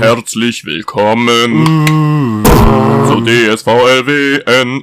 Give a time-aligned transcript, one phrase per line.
[0.00, 2.44] Herzlich willkommen
[3.06, 4.82] zu DSVLWNS,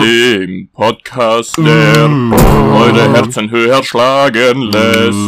[0.00, 2.08] dem Podcast, der
[2.74, 5.18] eure Herzen höher schlagen lässt.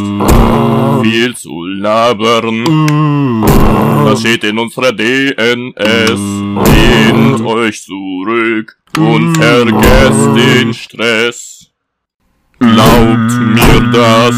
[1.03, 3.43] Viel zu labern,
[4.03, 6.19] das steht in unserer DNS.
[6.73, 11.69] Lehnt euch zurück und vergesst den Stress.
[12.57, 14.35] Glaubt mir das,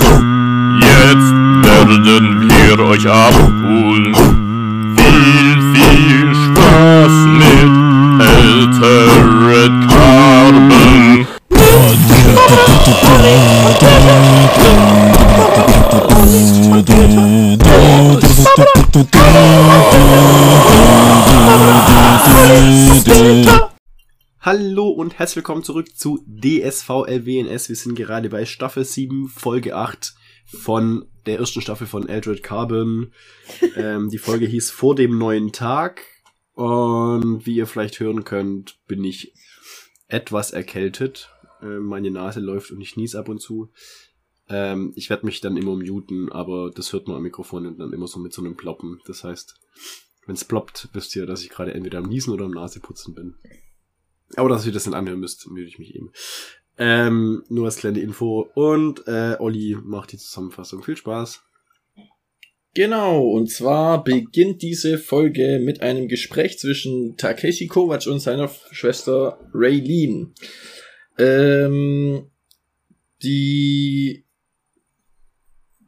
[0.79, 1.33] jetzt
[1.65, 4.13] werden wir euch abholen.
[4.97, 7.71] Viel, viel Spaß mit
[8.27, 11.27] Altered Carbon.
[24.41, 27.69] Hallo und herzlich willkommen zurück zu DSVLWNS.
[27.69, 30.13] Wir sind gerade bei Staffel 7, Folge 8
[30.47, 33.13] von der ersten Staffel von Eldred Carbon.
[33.75, 36.01] ähm, die Folge hieß Vor dem neuen Tag.
[36.53, 39.33] Und wie ihr vielleicht hören könnt, bin ich
[40.07, 41.29] etwas erkältet.
[41.61, 43.71] Äh, meine Nase läuft und ich nies ab und zu.
[44.49, 47.93] Ähm, ich werde mich dann immer muten, aber das hört man am Mikrofon und dann
[47.93, 49.01] immer so mit so einem Ploppen.
[49.05, 49.59] Das heißt,
[50.25, 53.35] wenn es ploppt, wisst ihr, dass ich gerade entweder am Niesen oder am Naseputzen bin.
[54.35, 56.11] Aber dass ihr das dann anhören müsst, müde ich mich eben.
[56.79, 58.47] Ähm, nur als kleine Info.
[58.53, 60.83] Und äh, Olli macht die Zusammenfassung.
[60.83, 61.41] Viel Spaß.
[62.75, 69.39] Genau, und zwar beginnt diese Folge mit einem Gespräch zwischen Takeshi Kovac und seiner Schwester
[69.51, 70.31] Raylene.
[71.17, 72.29] Ähm,
[73.23, 74.25] die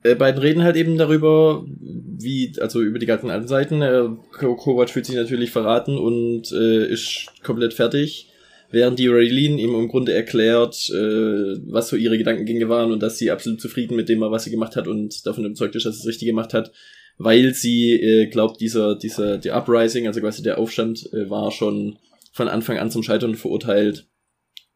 [0.01, 3.83] äh, beiden reden halt eben darüber, wie, also über die ganzen alten Seiten.
[3.83, 8.28] Äh, Ko- Kovac fühlt sich natürlich verraten und äh, ist komplett fertig.
[8.71, 13.17] Während die Raylene ihm im Grunde erklärt, äh, was so ihre Gedankengänge waren und dass
[13.17, 15.95] sie absolut zufrieden mit dem war, was sie gemacht hat und davon überzeugt ist, dass
[15.95, 16.71] sie es richtig gemacht hat,
[17.17, 21.97] weil sie äh, glaubt, dieser, dieser, der Uprising, also quasi der Aufstand, äh, war schon
[22.31, 24.07] von Anfang an zum Scheitern verurteilt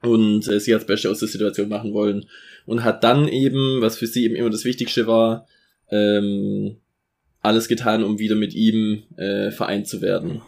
[0.02, 2.26] und äh, sie hat das Beste aus der Situation machen wollen
[2.66, 5.48] und hat dann eben, was für sie eben immer das Wichtigste war,
[5.92, 6.78] ähm,
[7.42, 10.42] alles getan, um wieder mit ihm äh, vereint zu werden.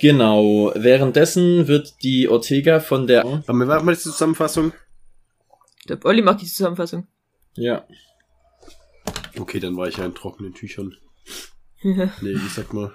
[0.00, 3.24] Genau, währenddessen wird die Ortega von der...
[3.24, 4.72] Haben wir mal die Zusammenfassung?
[5.88, 7.06] Der Olli macht die Zusammenfassung.
[7.54, 7.86] Ja,
[9.38, 10.94] Okay, dann war ich ja in trockenen Tüchern.
[11.82, 12.90] du Nee, wie sagt man?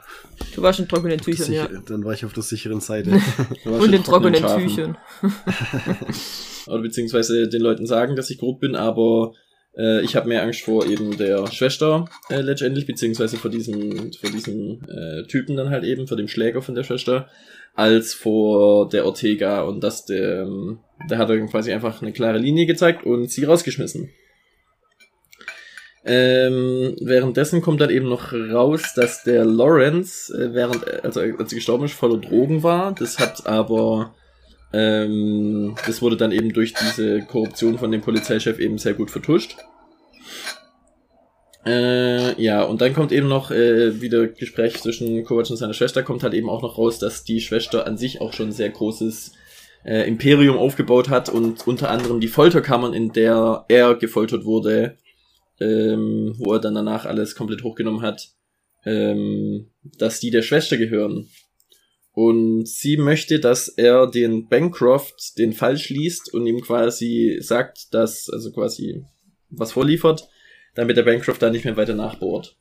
[0.57, 1.81] warst in trockenen Tüchern, Sicher, ja.
[1.85, 3.11] Dann war ich auf der sicheren Seite.
[3.63, 4.67] du Und in trockenen trockenen.
[4.67, 4.97] Tüchern.
[6.67, 9.33] Oder beziehungsweise den Leuten sagen, dass ich grob bin, aber
[9.77, 14.29] äh, ich habe mehr Angst vor eben der Schwester äh, letztendlich, beziehungsweise vor diesem, vor
[14.29, 17.27] diesem äh, Typen dann halt eben, vor dem Schläger von der Schwester,
[17.73, 22.37] als vor der Ortega und das der, ähm, da hat er quasi einfach eine klare
[22.37, 24.09] Linie gezeigt und sie rausgeschmissen.
[26.03, 31.55] Ähm, währenddessen kommt dann eben noch raus, dass der Lawrence, äh, während, also als er
[31.55, 32.93] gestorben ist, voller Drogen war.
[32.93, 34.15] Das hat aber,
[34.73, 39.57] ähm, das wurde dann eben durch diese Korruption von dem Polizeichef eben sehr gut vertuscht.
[41.65, 46.01] Äh, ja, und dann kommt eben noch äh, wieder Gespräch zwischen Kovac und seiner Schwester,
[46.01, 48.69] kommt halt eben auch noch raus, dass die Schwester an sich auch schon ein sehr
[48.69, 49.33] großes
[49.85, 54.97] äh, Imperium aufgebaut hat und unter anderem die Folterkammern, in der er gefoltert wurde,
[55.59, 58.29] ähm, wo er dann danach alles komplett hochgenommen hat,
[58.85, 61.29] ähm, dass die der Schwester gehören.
[62.13, 68.29] Und sie möchte, dass er den Bancroft den Fall schließt und ihm quasi sagt, dass,
[68.29, 69.05] also quasi
[69.49, 70.27] was vorliefert,
[70.75, 72.57] damit der Bancroft da nicht mehr weiter nachbohrt.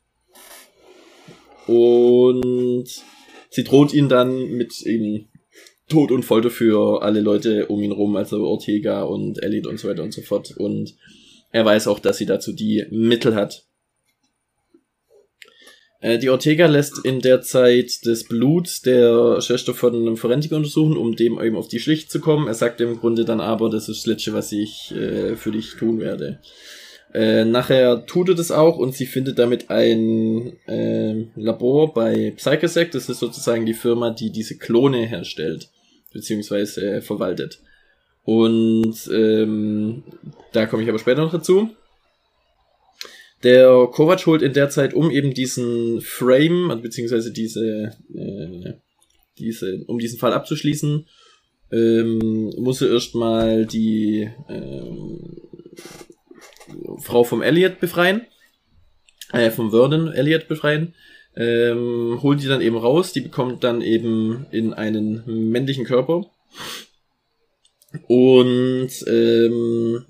[1.67, 2.85] Und
[3.49, 5.27] sie droht ihn dann mit ihm
[5.87, 9.89] Tod und Folter für alle Leute um ihn rum, also Ortega und Elliot und so
[9.89, 10.55] weiter und so fort.
[10.57, 10.95] Und
[11.51, 13.65] er weiß auch, dass sie dazu die Mittel hat.
[16.01, 20.97] Äh, Die Ortega lässt in der Zeit das Blut der Schwester von einem Forensiker untersuchen,
[20.97, 22.47] um dem eben auf die Schlicht zu kommen.
[22.47, 25.75] Er sagt im Grunde dann aber, das ist das Letzte, was ich äh, für dich
[25.75, 26.39] tun werde.
[27.13, 32.91] Äh, nachher tut er das auch und sie findet damit ein äh, Labor bei Psychosec.
[32.91, 35.69] Das ist sozusagen die Firma, die diese Klone herstellt,
[36.13, 37.59] beziehungsweise äh, verwaltet.
[38.23, 40.03] Und ähm,
[40.53, 41.69] da komme ich aber später noch dazu.
[43.43, 48.73] Der Kovac holt in der Zeit um eben diesen Frame, beziehungsweise diese, äh,
[49.39, 51.07] diese, um diesen Fall abzuschließen,
[51.71, 55.37] ähm, muss er erstmal die ähm,
[56.99, 58.27] Frau vom Elliot befreien,
[59.31, 60.93] äh, vom Vernon Elliot befreien,
[61.35, 66.25] ähm, holt die dann eben raus, die bekommt dann eben in einen männlichen Körper.
[68.07, 70.05] Und ähm,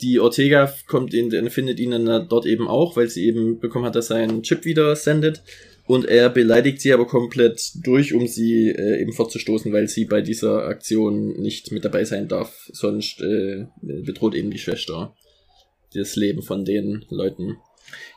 [0.00, 3.96] die Ortega kommt in, findet ihn dann dort eben auch, weil sie eben bekommen hat,
[3.96, 5.42] dass er einen Chip wieder sendet.
[5.86, 10.20] Und er beleidigt sie aber komplett durch, um sie äh, eben fortzustoßen, weil sie bei
[10.20, 12.68] dieser Aktion nicht mit dabei sein darf.
[12.72, 15.14] Sonst äh, bedroht eben die Schwester
[15.94, 17.56] das Leben von den Leuten.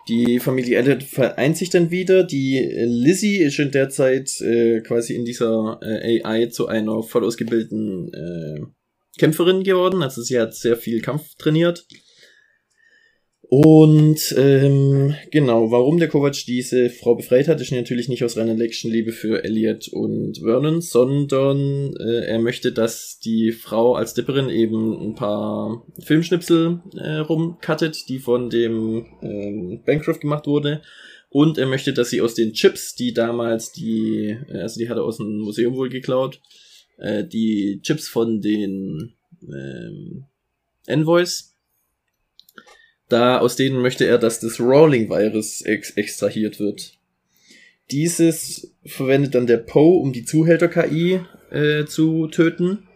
[0.09, 2.23] Die Familie Elliot vereint sich dann wieder.
[2.23, 7.23] Die Lizzie ist in der Zeit äh, quasi in dieser äh, AI zu einer voll
[7.23, 8.65] ausgebildeten äh,
[9.17, 10.03] Kämpferin geworden.
[10.03, 11.85] Also sie hat sehr viel Kampf trainiert.
[13.53, 18.53] Und ähm, genau, warum der Kovac diese Frau befreit hat, ist natürlich nicht aus reiner
[18.53, 24.97] Liebe für Elliot und Vernon, sondern äh, er möchte, dass die Frau als Dipperin eben
[25.01, 30.81] ein paar Filmschnipsel äh, rumcuttet, die von dem ähm, Bancroft gemacht wurde.
[31.27, 34.95] Und er möchte, dass sie aus den Chips, die damals die, äh, also die hat
[34.95, 36.39] er aus dem Museum wohl geklaut,
[36.97, 40.25] äh, die Chips von den ähm,
[40.85, 41.55] Envoys,
[43.09, 46.97] da aus denen möchte er, dass das Rolling-Virus ex extrahiert wird.
[47.91, 52.87] Dieses verwendet dann der Poe, um die Zuhälter-KI äh, zu töten.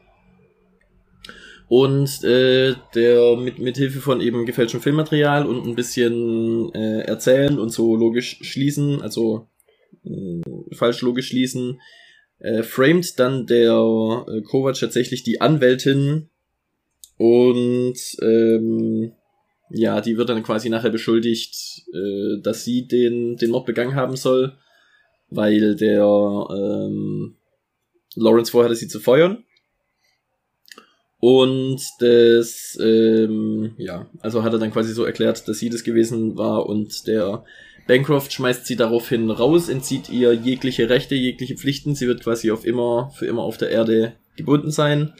[1.68, 7.60] Und äh, der mit, mit Hilfe von eben gefälschtem Filmmaterial und ein bisschen äh, erzählen
[7.60, 9.48] und so logisch schließen, also
[10.06, 10.42] äh,
[10.74, 11.82] falsch logisch schließen,
[12.40, 16.30] äh, framed dann der äh, Kovac tatsächlich die Anwältin
[17.18, 19.14] und ähm,
[19.70, 24.16] ja, die wird dann quasi nachher beschuldigt, äh, dass sie den, den Mord begangen haben
[24.16, 24.54] soll,
[25.30, 27.36] weil der ähm,
[28.16, 29.44] Lawrence vorhatte, sie zu feuern.
[31.20, 36.38] Und das, ähm, ja, also hat er dann quasi so erklärt, dass sie das gewesen
[36.38, 37.44] war und der
[37.88, 41.96] Bancroft schmeißt sie daraufhin raus, entzieht ihr jegliche Rechte, jegliche Pflichten.
[41.96, 45.14] Sie wird quasi auf immer, für immer auf der Erde gebunden sein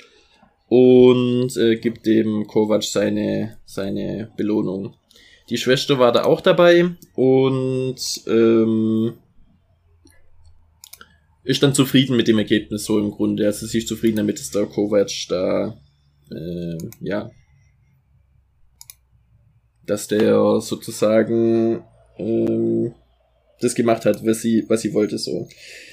[0.68, 4.96] und äh, gibt dem Kovac seine, seine Belohnung.
[5.50, 7.98] Die Schwester war da auch dabei und
[8.28, 9.14] ähm,
[11.44, 13.46] ist dann zufrieden mit dem Ergebnis so im Grunde.
[13.46, 15.78] Also sie ist zufrieden damit, dass der Kovac da
[16.32, 17.30] äh, ja
[19.86, 21.84] dass der sozusagen
[22.18, 22.92] äh,
[23.62, 25.48] das gemacht hat, was sie, was sie wollte so.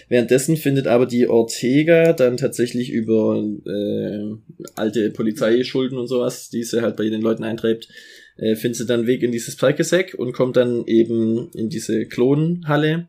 [0.08, 6.82] Währenddessen findet aber die Ortega dann tatsächlich über äh, alte Polizeischulden und sowas, die sie
[6.82, 7.88] halt bei den Leuten eintreibt,
[8.36, 13.08] äh, findet sie dann Weg in dieses Perkesack und kommt dann eben in diese Klonhalle.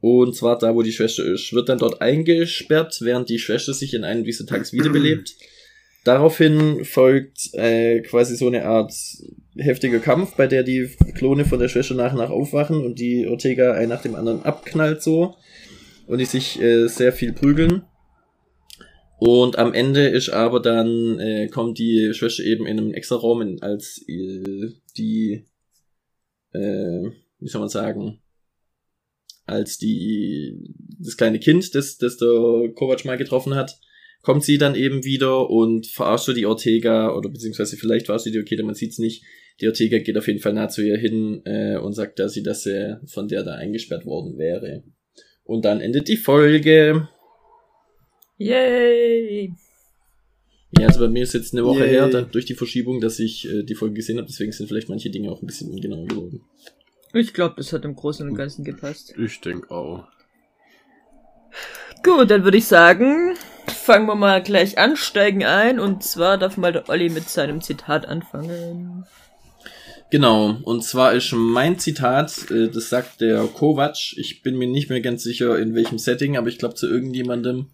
[0.00, 1.52] Und zwar da, wo die Schwester ist.
[1.52, 5.34] Wird dann dort eingesperrt, während die Schwester sich in einem dieser Tags wiederbelebt.
[6.04, 8.92] Daraufhin folgt äh, quasi so eine Art
[9.56, 13.28] heftiger Kampf, bei der die Klone von der Schwester nach und nach aufwachen und die
[13.28, 15.36] Ortega ein nach dem anderen abknallt so
[16.06, 17.84] und die sich äh, sehr viel prügeln.
[19.18, 23.40] Und am Ende ist aber dann, äh, kommt die Schwester eben in einem extra Raum
[23.40, 25.44] in, als äh, die,
[26.52, 27.02] äh,
[27.38, 28.20] wie soll man sagen,
[29.46, 33.78] als die, das kleine Kind, das, das der Kovac mal getroffen hat,
[34.22, 38.32] kommt sie dann eben wieder und verarscht so die Ortega, oder beziehungsweise vielleicht verarscht sie
[38.32, 39.24] die Ortega, man sieht's nicht.
[39.60, 42.42] Die Ortega geht auf jeden Fall nah zu ihr hin äh, und sagt, dass sie,
[42.42, 44.82] dass sie von der da eingesperrt worden wäre.
[45.44, 47.08] Und dann endet die Folge.
[48.38, 49.52] Yay!
[50.78, 51.90] Ja, also bei mir ist jetzt eine Woche Yay.
[51.90, 54.88] her, dann durch die Verschiebung, dass ich äh, die Folge gesehen habe, deswegen sind vielleicht
[54.88, 56.40] manche Dinge auch ein bisschen ungenau geworden.
[57.12, 59.14] Ich glaube, das hat im Großen und Ganzen gepasst.
[59.18, 60.08] Ich denke auch.
[62.02, 63.34] Gut, dann würde ich sagen,
[63.84, 65.78] fangen wir mal gleich an, steigen ein.
[65.80, 69.04] Und zwar darf mal der Olli mit seinem Zitat anfangen.
[70.10, 74.90] Genau, und zwar ist mein Zitat, äh, das sagt der Kovac, ich bin mir nicht
[74.90, 77.66] mehr ganz sicher in welchem Setting, aber ich glaube zu irgendjemandem.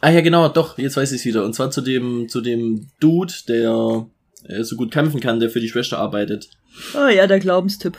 [0.00, 1.44] Ah ja, genau, doch, jetzt weiß ich es wieder.
[1.44, 4.06] Und zwar zu dem, zu dem Dude, der
[4.48, 6.50] äh, so gut kämpfen kann, der für die Schwester arbeitet.
[6.94, 7.96] Oh ja, der Glaubenstipp.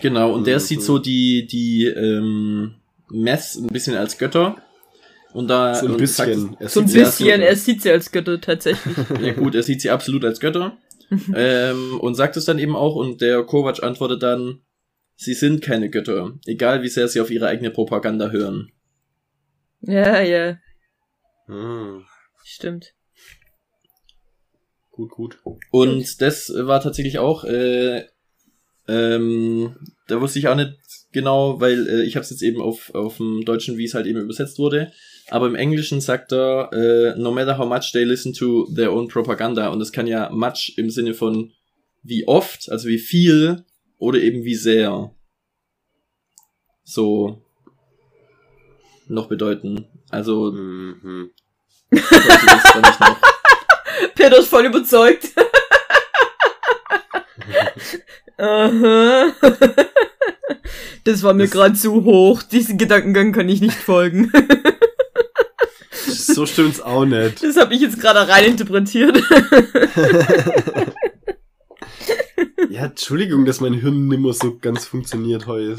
[0.00, 0.60] Genau, und der Mhm.
[0.60, 2.74] sieht so die, die ähm,
[3.08, 4.56] Mess ein bisschen als Götter.
[5.34, 6.56] Und da So ein und sagt- bisschen.
[6.60, 8.96] Er So ein bisschen, er sieht sie als Götter tatsächlich.
[9.20, 10.78] Ja gut, er sieht sie absolut als Götter.
[11.34, 14.62] ähm, und sagt es dann eben auch und der Kovac antwortet dann,
[15.16, 18.72] sie sind keine Götter, egal wie sehr sie auf ihre eigene Propaganda hören.
[19.82, 20.56] ja, ja,
[21.46, 22.04] Hm,
[22.42, 22.94] stimmt.
[24.90, 25.36] gut, gut.
[25.70, 28.04] Und das war tatsächlich auch, äh,
[28.88, 29.76] ähm,
[30.08, 30.72] da wusste ich auch nicht
[31.12, 34.06] genau, weil äh, ich habe es jetzt eben auf, auf dem Deutschen, wie es halt
[34.06, 34.92] eben übersetzt wurde.
[35.30, 39.08] Aber im Englischen sagt er, äh, no matter how much they listen to their own
[39.08, 39.68] propaganda.
[39.68, 41.52] Und das kann ja much im Sinne von
[42.02, 43.64] wie oft, also wie viel
[43.98, 45.14] oder eben wie sehr.
[46.84, 47.42] So
[49.08, 49.86] noch bedeuten.
[50.10, 51.30] Also, Mhm.
[54.14, 55.28] Peter ist voll überzeugt.
[58.38, 59.32] Aha.
[61.04, 62.42] Das war mir gerade zu hoch.
[62.42, 64.32] Diesen Gedankengang kann ich nicht folgen.
[66.34, 67.42] So stimmt's auch nicht.
[67.42, 69.20] Das habe ich jetzt gerade rein interpretiert.
[72.70, 75.76] Ja, Entschuldigung, dass mein Hirn nimmer so ganz funktioniert heute.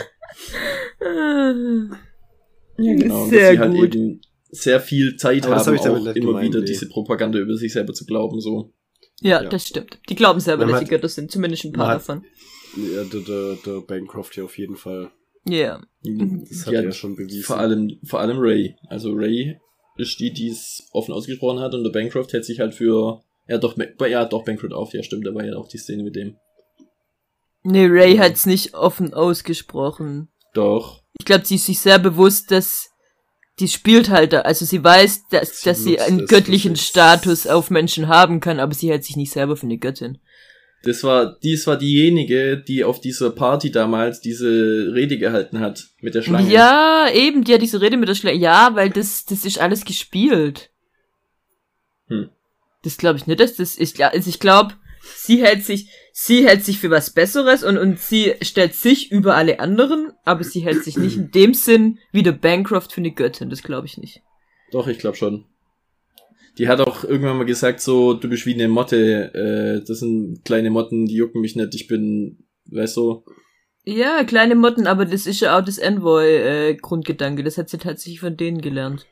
[2.78, 3.26] Ja, genau.
[3.28, 3.96] Sehr dass sie halt gut.
[3.96, 6.66] eben sehr viel Zeit Aber haben, hab ich damit auch nicht immer wieder nee.
[6.66, 8.74] diese Propaganda über sich selber zu glauben, so.
[9.22, 9.50] Ja, Ja.
[9.50, 10.00] das stimmt.
[10.10, 11.32] Die glauben selber, Man dass sie Götter sind.
[11.32, 12.24] Zumindest ein paar davon.
[12.78, 15.12] Ja, der, der, der Bancroft hier auf jeden Fall.
[15.48, 15.82] Ja.
[16.04, 17.44] Das hat Ja, er ja schon bewiesen.
[17.44, 18.76] Vor allem, vor allem Ray.
[18.90, 19.58] Also Ray
[19.98, 23.58] ist die, die es offen ausgesprochen hat und der Bancroft hält sich halt für, ja
[23.58, 23.76] doch,
[24.08, 26.38] ja doch, Bancroft auf, ja stimmt, da war ja auch die Szene mit dem.
[27.64, 30.30] Nee, Ray hat's nicht offen ausgesprochen.
[30.54, 31.02] Doch.
[31.20, 32.92] Ich glaube, sie ist sich sehr bewusst, dass
[33.60, 34.42] die spielt halt da.
[34.42, 36.76] Also sie weiß, dass, Sie dass sie einen göttlichen.
[36.76, 40.20] Status auf Menschen haben kann, aber sie hält sich nicht selber für eine Göttin.
[40.86, 46.14] Das war, dies war diejenige, die auf dieser Party damals diese Rede gehalten hat mit
[46.14, 46.48] der Schlange.
[46.52, 48.38] Ja, eben, die hat diese Rede mit der Schlange.
[48.38, 50.70] Ja, weil das, das ist alles gespielt.
[52.08, 52.30] Hm.
[52.84, 54.00] Das glaube ich nicht, dass das ist.
[54.00, 58.36] Also ich glaube, sie hält sich, sie hält sich für was Besseres und, und sie
[58.44, 62.34] stellt sich über alle anderen, aber sie hält sich nicht in dem Sinn wie der
[62.34, 63.50] Bancroft für eine Göttin.
[63.50, 64.22] Das glaube ich nicht.
[64.72, 65.46] Doch, ich glaube schon.
[66.58, 70.44] Die hat auch irgendwann mal gesagt, so, du bist wie eine Motte, äh, das sind
[70.46, 73.24] kleine Motten, die jucken mich nicht, ich bin, weißt du,
[73.86, 77.44] Ja, kleine Motten, aber das ist ja auch das Envoy-Grundgedanke.
[77.44, 79.06] das hat sie tatsächlich von denen gelernt.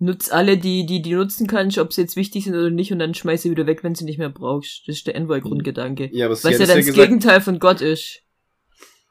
[0.00, 3.00] Nutz alle, die, die, die nutzen kannst, ob sie jetzt wichtig sind oder nicht, und
[3.00, 4.86] dann schmeiß sie wieder weg, wenn sie nicht mehr brauchst.
[4.86, 6.10] Das ist der Envoy-Grundgedanke.
[6.12, 8.22] Ja, aber sie Was hat ja es dann ja das gesagt, Gegenteil von Gott ist.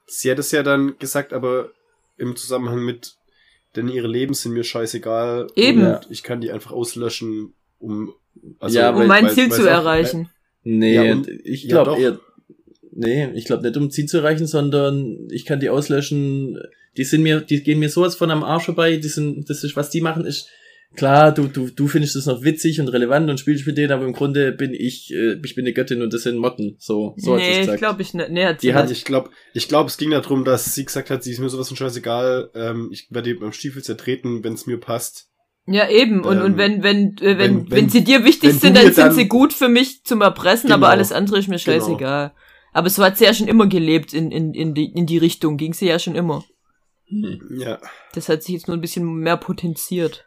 [0.05, 1.71] sie hat es ja dann gesagt, aber
[2.17, 3.16] im Zusammenhang mit,
[3.77, 5.47] denn ihre Leben sind mir scheißegal.
[5.55, 5.85] Eben.
[5.85, 8.13] Und ich kann die einfach auslöschen, um,
[8.59, 10.29] also, Ja, Um weil- mein weil- Ziel weil zu erreichen.
[10.63, 11.99] Nee, Ja, und- ich ja, glaube doch.
[11.99, 12.19] eher.
[12.91, 16.57] Nee, ich glaube nicht um Ziel zu erreichen, sondern ich kann die auslöschen.
[16.97, 18.97] Die sind mir, die gehen mir sowas von am Arsch vorbei.
[18.97, 20.49] Die sind, das ist, was die machen, ist
[20.95, 21.31] klar.
[21.33, 24.13] Du, du, du findest es noch witzig und relevant und spielst mit denen, aber im
[24.13, 26.75] Grunde bin ich, äh, ich bin eine Göttin und das sind Motten.
[26.79, 27.79] So, so hat sie nee, ich gesagt.
[27.79, 28.29] glaube ich nicht.
[28.29, 31.09] Nee, hat sie Die hat- ich glaube, ich glaube, es ging darum, dass sie gesagt
[31.09, 34.53] hat, sie ist mir sowas von scheißegal, ähm, ich werde ihr beim Stiefel zertreten, wenn
[34.53, 35.29] es mir passt.
[35.69, 36.23] Ja, eben.
[36.23, 38.83] Und, Ähm, und wenn, wenn, äh, wenn, wenn, wenn- wenn- sie dir wichtig sind, mir
[38.83, 40.91] dann sind dann- sie gut für mich zum Erpressen, aber Genau.
[40.93, 41.79] alles andere ist mir Genau.
[41.79, 42.33] scheißegal.
[42.71, 45.57] Aber so hat sie ja schon immer gelebt in, in, in, die, in die Richtung,
[45.57, 46.45] ging sie ja schon immer.
[47.09, 47.79] Ja.
[48.13, 50.25] Das hat sich jetzt nur ein bisschen mehr potenziert.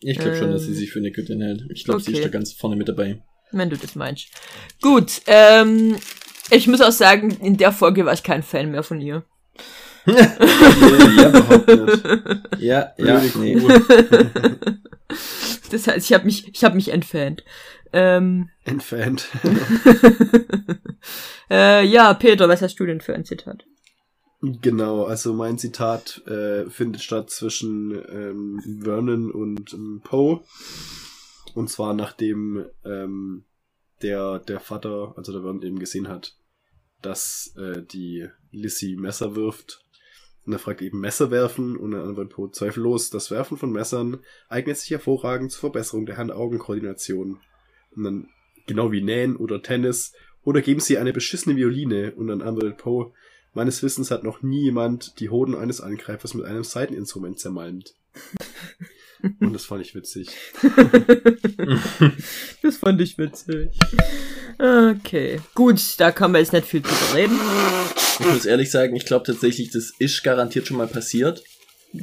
[0.00, 1.64] Ich glaube schon, dass sie Ähm, sich für eine Göttin hält.
[1.70, 2.18] Ich glaube, sie okay.
[2.18, 3.20] ist da ganz vorne mit dabei.
[3.50, 4.28] Wenn du das meinst.
[4.80, 5.96] Gut, ähm,
[6.50, 9.24] ich muss auch sagen, in der Folge war ich kein Fan mehr von ihr.
[10.06, 12.04] ja, überhaupt nicht.
[12.60, 13.56] Ja, ja, nee.
[15.70, 17.44] Das heißt, ich habe mich, ich habe mich entfernt.
[17.92, 19.26] Ähm, Entfernt.
[21.50, 23.64] äh, ja, Peter, was hast du denn für ein Zitat?
[24.40, 30.44] Genau, also mein Zitat äh, findet statt zwischen ähm, Vernon und ähm, Poe.
[31.54, 33.44] Und zwar nachdem ähm,
[34.00, 36.36] der, der Vater, also der Vernon eben gesehen hat,
[37.02, 39.84] dass äh, die Lissy Messer wirft.
[40.46, 44.20] Und er fragt eben Messer werfen und dann antwortet Poe zweifellos, das Werfen von Messern
[44.48, 47.40] eignet sich hervorragend zur Verbesserung der Hand-Augen-Koordination.
[47.96, 48.28] Und dann
[48.68, 50.14] genau wie Nähen oder Tennis
[50.44, 53.12] oder geben sie eine beschissene Violine und dann antwortet Poe,
[53.54, 57.94] Meines Wissens hat noch nie jemand die Hoden eines Angreifers mit einem Seiteninstrument zermalmt.
[59.40, 60.28] Und das fand ich witzig.
[62.62, 63.70] Das fand ich witzig.
[64.58, 65.40] Okay.
[65.54, 67.38] Gut, da kann man jetzt nicht viel drüber reden.
[68.20, 71.42] Ich muss ehrlich sagen, ich glaube tatsächlich, das ist garantiert schon mal passiert.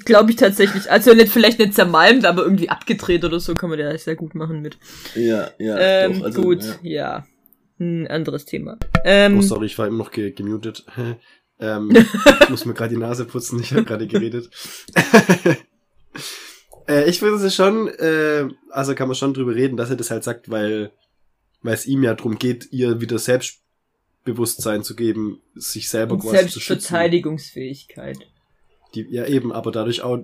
[0.06, 0.90] Glaube ich tatsächlich.
[0.90, 4.34] Also nicht vielleicht nicht zermalmt, aber irgendwie abgedreht oder so kann man ja sehr gut
[4.34, 4.78] machen mit.
[5.14, 6.25] Ja, ja, ähm, doch.
[6.25, 7.24] Also, gut, Ja.
[7.24, 7.28] ja.
[7.79, 8.77] Ein anderes Thema.
[9.03, 10.86] Ähm, Oh, sorry, ich war eben noch ge gemutet.
[11.60, 11.91] ähm,
[12.41, 14.50] ich muss mir gerade die Nase putzen, ich habe gerade geredet.
[16.88, 20.10] äh, ich finde es schon, äh, also kann man schon drüber reden, dass er das
[20.10, 20.91] halt sagt, weil,
[21.62, 26.60] weil es ihm ja darum geht, ihr wieder Selbstbewusstsein zu geben, sich selber quasi zu
[26.62, 26.79] schützen.
[26.79, 28.20] Selbstverteidigungsfähigkeit.
[28.94, 30.20] Die, ja, eben, aber dadurch auch,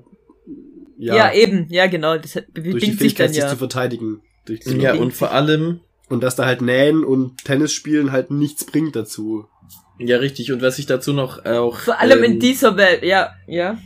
[0.98, 1.16] Ja.
[1.16, 2.18] ja, eben, ja genau.
[2.18, 3.50] Das durch die sich Fähigkeit, dann sich ja.
[3.50, 4.22] zu verteidigen.
[4.46, 5.82] Durch ja, und vor allem,
[6.12, 9.48] Und dass da halt Nähen und Tennis spielen halt nichts bringt dazu.
[9.98, 11.78] ja richtig, und was ich dazu noch auch.
[11.78, 13.80] Vor allem in ähm, dieser Welt, ja, ja.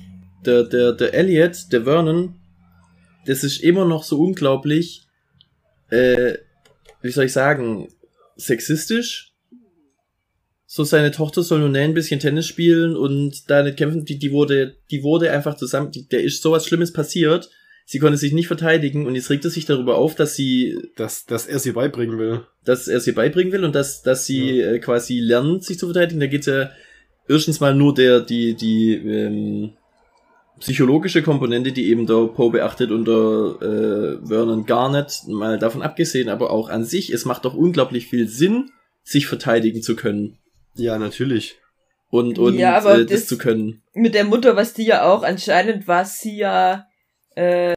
[0.43, 2.33] der, der, der Elliot, der Vernon,
[3.27, 5.03] das ist immer noch so unglaublich,
[5.91, 6.33] äh,
[7.03, 7.89] wie soll ich sagen,
[8.37, 9.31] sexistisch.
[10.65, 14.31] So seine Tochter soll nur ein bisschen Tennis spielen und da nicht kämpfen, die, die
[14.31, 17.51] wurde, die wurde einfach zusammen, die, der ist sowas Schlimmes passiert.
[17.85, 21.25] Sie konnte sich nicht verteidigen und jetzt regt er sich darüber auf, dass sie, Dass,
[21.25, 22.41] dass er sie beibringen will.
[22.65, 26.19] dass er sie beibringen will und dass, dass sie äh, quasi lernt, sich zu verteidigen.
[26.19, 26.71] Da geht's ja
[27.27, 29.73] erstens mal nur der, die, die, ähm,
[30.59, 35.81] psychologische Komponente, die eben der Poe beachtet und der äh, Vernon gar nicht, mal davon
[35.81, 38.71] abgesehen, aber auch an sich, es macht doch unglaublich viel Sinn,
[39.03, 40.37] sich verteidigen zu können
[40.75, 41.57] Ja, natürlich.
[42.09, 43.81] und, und Ja, aber äh, das, das- zu können.
[43.93, 46.85] Mit der Mutter, was die ja auch, anscheinend war sie ja,
[47.35, 47.73] äh,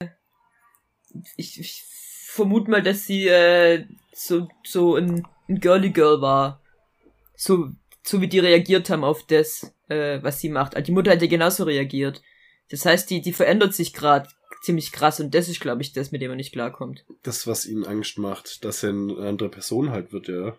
[1.37, 1.85] ich, ich
[2.29, 6.63] vermute mal, dass sie äh, so, so ein, ein Girly Girl war.
[7.35, 7.71] So,
[8.03, 10.75] so wie die reagiert haben auf das, äh, was sie macht.
[10.75, 12.23] Also die Mutter hat ja genauso reagiert.
[12.71, 14.29] Das heißt, die, die verändert sich gerade
[14.63, 17.05] ziemlich krass und das ist, glaube ich, das, mit dem er nicht klarkommt.
[17.23, 20.59] Das, was ihm Angst macht, dass er eine andere Person halt wird, ja.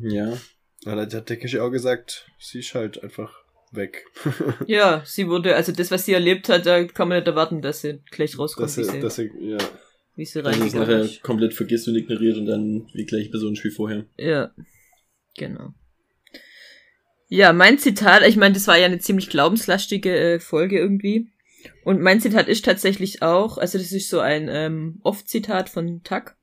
[0.00, 0.38] Ja.
[0.84, 3.41] Da hat Takeshi auch gesagt, sie ist halt einfach
[3.72, 4.04] weg.
[4.66, 7.80] Ja, sie wurde, also das, was sie erlebt hat, da kann man nicht erwarten, dass
[7.82, 9.58] sie gleich rauskommt, dass wie, er, sie, dass er, ja.
[10.16, 11.22] wie sie Dass es reingegangen nachher ist.
[11.22, 14.06] komplett vergisst und ignoriert und dann die gleiche Person ist wie vorher.
[14.16, 14.52] Ja,
[15.36, 15.74] genau.
[17.28, 21.28] Ja, mein Zitat, ich meine, das war ja eine ziemlich glaubenslastige äh, Folge irgendwie.
[21.84, 26.34] Und mein Zitat ist tatsächlich auch, also das ist so ein ähm, Oft-Zitat von Tuck.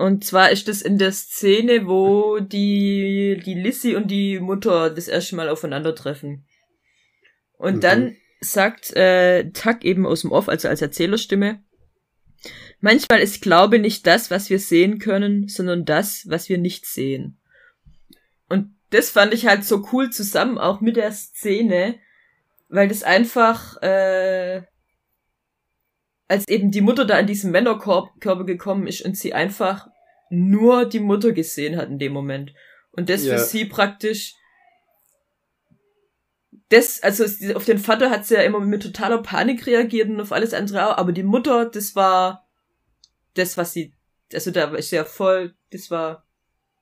[0.00, 5.08] Und zwar ist das in der Szene, wo die, die Lissy und die Mutter das
[5.08, 6.46] erste Mal aufeinandertreffen.
[7.58, 7.80] Und Mhm.
[7.80, 11.62] dann sagt äh, Tuck eben aus dem Off, also als Erzählerstimme,
[12.80, 17.38] manchmal ist Glaube nicht das, was wir sehen können, sondern das, was wir nicht sehen.
[18.48, 21.96] Und das fand ich halt so cool zusammen, auch mit der Szene,
[22.70, 24.62] weil das einfach, äh,
[26.30, 29.88] als eben die Mutter da in diesem Männerkörper gekommen ist und sie einfach
[30.30, 32.54] nur die Mutter gesehen hat in dem Moment.
[32.92, 33.36] Und das Ja.
[33.36, 34.34] für sie praktisch,
[36.68, 37.24] das, also
[37.56, 40.88] auf den Vater hat sie ja immer mit totaler Panik reagiert und auf alles andere
[40.88, 42.46] auch, aber die Mutter, das war
[43.34, 43.92] das, was sie,
[44.32, 46.24] also da ist ja voll, das war,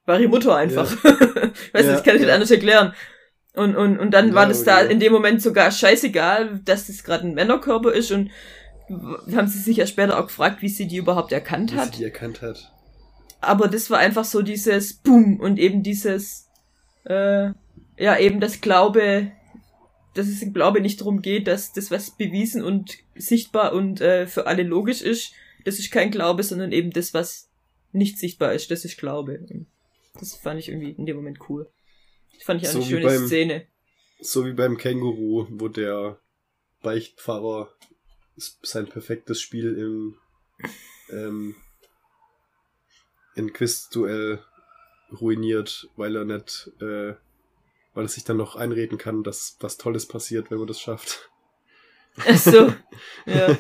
[0.05, 0.91] war die Mutter einfach.
[1.05, 2.35] ich weiß Ja, nicht, kann ich nicht ja.
[2.35, 2.95] anders erklären.
[3.55, 4.93] Und, und, und dann Ja, war das da okay.
[4.93, 8.31] in dem Moment sogar scheißegal, dass das gerade ein Männerkörper ist und
[8.89, 11.99] haben sie sich ja später auch gefragt, wie sie die überhaupt erkannt Wie sie hat.
[11.99, 12.73] die erkannt hat.
[13.41, 16.49] Aber das war einfach so dieses Boom und eben dieses,
[17.05, 17.51] äh,
[17.99, 19.31] ja, eben das Glaube,
[20.15, 24.27] dass es im Glaube nicht darum geht, dass das, was bewiesen und sichtbar und äh,
[24.27, 25.33] für alle logisch ist,
[25.65, 27.49] das ist kein Glaube, sondern eben das, was
[27.93, 29.39] nicht sichtbar ist, das ist Glaube.
[29.51, 29.67] Und
[30.19, 31.69] das fand ich irgendwie in dem Moment cool.
[32.35, 33.67] Das fand ich auch So eine wie schöne beim- Szene.
[34.21, 36.19] So wie beim Känguru, wo der
[36.83, 37.69] Beichtpfarrer
[38.63, 40.17] sein perfektes Spiel im
[41.11, 41.57] ähm,
[43.35, 44.41] in Quizduell
[45.21, 47.15] ruiniert, weil er nicht, äh,
[47.95, 51.31] weil er sich dann noch einreden kann, dass was Tolles passiert, wenn man das schafft.
[52.27, 52.75] Ach so,
[53.27, 53.57] ja.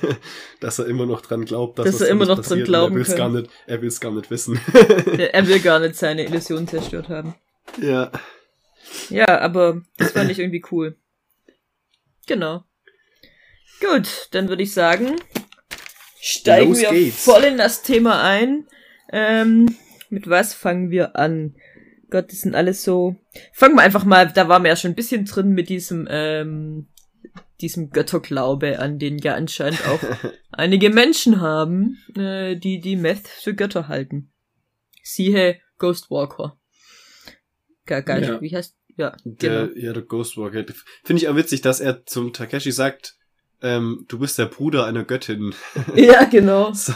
[0.60, 2.96] dass er immer noch dran glaubt, dass, Dass er immer noch dran passiert glauben er
[2.96, 3.16] will's kann.
[3.16, 4.60] gar nicht, er will es gar nicht wissen.
[4.74, 7.34] Der- Er will gar nicht seine Illusion zerstört haben.
[7.80, 8.10] ja.
[9.10, 10.96] Ja, aber das fand ich irgendwie cool.
[12.26, 12.64] Genau.
[13.80, 15.16] Gut, dann würde ich sagen,
[16.20, 17.24] steigen Los wir geht's.
[17.24, 18.66] voll in das Thema ein.
[19.12, 19.76] Ähm,
[20.10, 21.54] mit was fangen wir an?
[22.10, 23.16] Gott, das sind alles so.
[23.52, 26.88] Fangen wir einfach mal, da waren wir ja schon ein bisschen drin mit diesem, ähm,
[27.60, 30.00] diesem Götterglaube, an den ja anscheinend auch
[30.50, 34.32] einige Menschen haben, äh, die die Meth für Götter halten.
[35.02, 36.58] Siehe Ghostwalker.
[37.86, 38.40] Gar, gar Ja.
[38.40, 39.66] wie heißt, ja, genau.
[39.66, 40.64] Der, ja, der Ghostwalker.
[41.04, 43.17] Finde ich auch witzig, dass er zum Takeshi sagt,
[43.62, 45.54] ähm, du bist der Bruder einer Göttin.
[45.94, 46.72] Ja, genau.
[46.72, 46.92] So.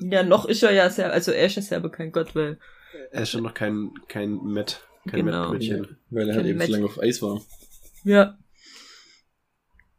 [0.00, 2.58] Ja, noch ist er ja sehr, also er ist ja selber kein Gott, weil,
[3.12, 5.50] er ist schon noch kein, kein Met, kein Genau.
[5.50, 5.96] Mettbrötchen.
[6.10, 7.40] Weil er halt eben Match- so lange auf Eis war.
[8.04, 8.36] ja.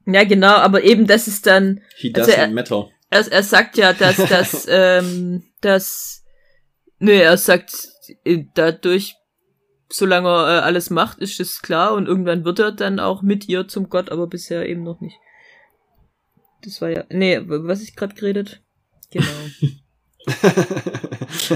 [0.05, 2.89] Ja, genau, aber eben das ist dann, He Also doesn't er- matter.
[3.09, 6.25] er, er sagt ja, dass das, ähm, das,
[6.99, 7.73] nee, er sagt,
[8.53, 9.15] dadurch,
[9.93, 13.47] solange er äh, alles macht, ist es klar und irgendwann wird er dann auch mit
[13.47, 15.17] ihr zum Gott, aber bisher eben noch nicht.
[16.63, 18.61] Das war ja, nee, was ich gerade geredet?
[19.11, 19.25] Genau.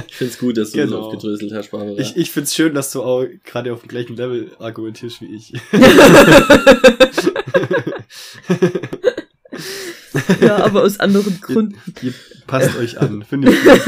[0.07, 0.97] Ich find's gut, dass du Genau.
[0.97, 1.97] so aufgedröselt hast, Barbara.
[1.99, 5.53] ich ich find's schön, dass du auch gerade auf dem gleichen Level argumentierst wie ich.
[10.41, 11.79] ja, aber aus anderen Gründen.
[12.01, 12.13] Ihr
[12.45, 13.63] passt euch an, finde ich.
[13.63, 13.81] gut.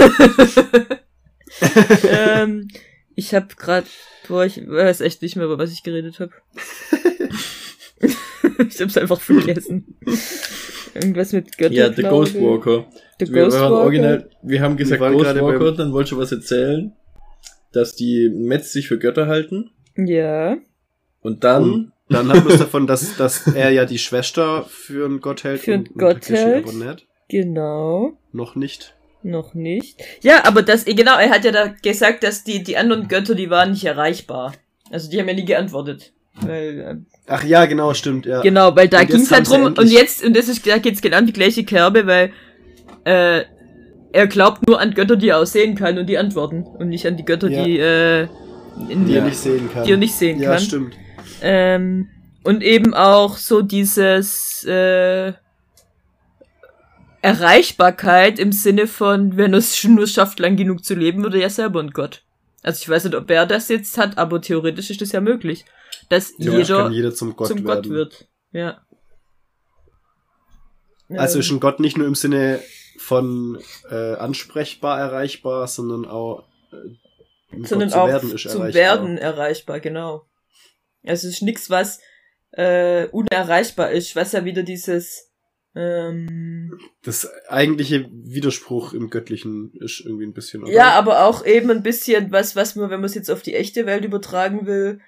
[2.09, 2.67] ähm,
[3.19, 3.87] ich habe gerade,
[4.27, 6.31] boah, ich weiß echt nicht mehr, über was ich geredet habe.
[8.69, 9.97] ich hab's einfach vergessen.
[10.93, 11.73] Irgendwas mit Götter.
[11.73, 12.85] ja, The Ghostwalker.
[13.19, 13.75] The Wir waren Ghostwalker.
[13.75, 16.93] original, wir haben gesagt waren gerade Ghostwalker, beim- dann wolltest du was erzählen,
[17.73, 19.71] dass die Mets sich für Götter halten.
[19.95, 20.57] Ja.
[21.21, 25.05] Und dann, Und dann haben wir es davon, dass, dass er ja die Schwester für
[25.05, 27.05] einen Gott hält Für einen und, Gott hält.
[27.27, 28.17] Genau.
[28.31, 28.95] Noch nicht.
[29.21, 29.99] Noch nicht.
[30.21, 33.49] Ja, aber das, genau, er hat ja da gesagt, dass die, die anderen Götter, die
[33.49, 34.53] waren nicht erreichbar.
[34.91, 36.13] Also die haben ja nie geantwortet.
[36.41, 36.95] Weil, äh,
[37.27, 38.41] Ach ja, genau, stimmt, ja.
[38.41, 41.17] Genau, weil da jetzt ging's halt drum, und jetzt, und das ist, da geht's genau
[41.17, 42.31] an die gleiche Kerbe, weil,
[43.03, 43.43] äh,
[44.11, 46.63] er glaubt nur an Götter, die er auch sehen kann und die antworten.
[46.63, 47.63] Und nicht an die Götter, Ja.
[47.63, 48.27] die, äh,
[48.89, 49.83] in, Die er nicht sehen kann.
[49.85, 50.61] die er nicht sehen ja, kann.
[50.61, 50.95] stimmt.
[51.41, 52.07] Ähm,
[52.43, 55.33] und eben auch so dieses äh,
[57.21, 61.41] Erreichbarkeit im Sinne von, wenn er es nur schafft, lang genug zu leben, wird er
[61.41, 62.23] ja selber ein Gott.
[62.61, 65.65] Also ich weiß nicht, ob er das jetzt hat, aber theoretisch ist das ja möglich,
[66.09, 67.63] dass jeder, jeder zum Gott zum.
[67.63, 68.27] Gott wird.
[68.51, 68.81] Ja.
[71.09, 72.61] Also ist ein Gott nicht nur im Sinne
[72.97, 78.81] von äh, ansprechbar erreichbar, sondern auch äh, sondern Gott zu auch werden ist zum erreichbar.
[78.81, 80.25] Werden erreichbar, genau.
[81.03, 81.99] Also es ist nichts, was
[82.51, 85.28] äh, unerreichbar ist, was ja wieder dieses
[85.79, 90.63] ähm, Das eigentliche Widerspruch im Göttlichen ist irgendwie ein bisschen.
[90.63, 90.71] oder?
[90.73, 93.55] Ja, aber auch eben ein bisschen was, was man, wenn man es jetzt auf die
[93.55, 94.99] echte Welt übertragen will.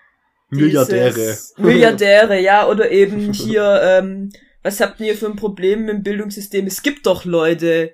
[0.49, 1.37] Milliardäre.
[1.57, 4.31] Milliardäre, ja, oder eben hier, ähm,
[4.63, 6.67] was habt ihr für ein Problem im Bildungssystem?
[6.67, 7.93] Es gibt doch Leute,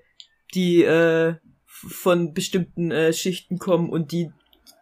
[0.53, 1.35] die äh,
[1.65, 4.31] von bestimmten äh, Schichten kommen und die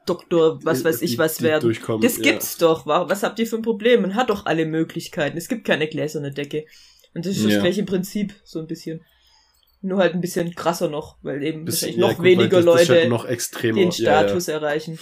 [0.06, 1.76] Doktor, was weiß ich Die- was die werden.
[2.02, 2.24] Das ja.
[2.24, 2.86] gibt's doch.
[2.86, 4.04] Wa- Was habt ihr für ein Problem?
[4.04, 5.36] Man hat doch alle Möglichkeiten.
[5.36, 6.66] Es gibt keine gläserne Decke.
[7.16, 7.62] Und das ist das Ja.
[7.62, 9.02] gleiche Prinzip, so ein bisschen.
[9.82, 12.66] Nur halt ein bisschen krasser noch, weil eben Bisschen- wahrscheinlich ja, noch gut, weniger das,
[12.66, 13.80] das Leute halt noch extremer.
[13.80, 14.28] den Ja, ja.
[14.28, 15.00] Status erreichen.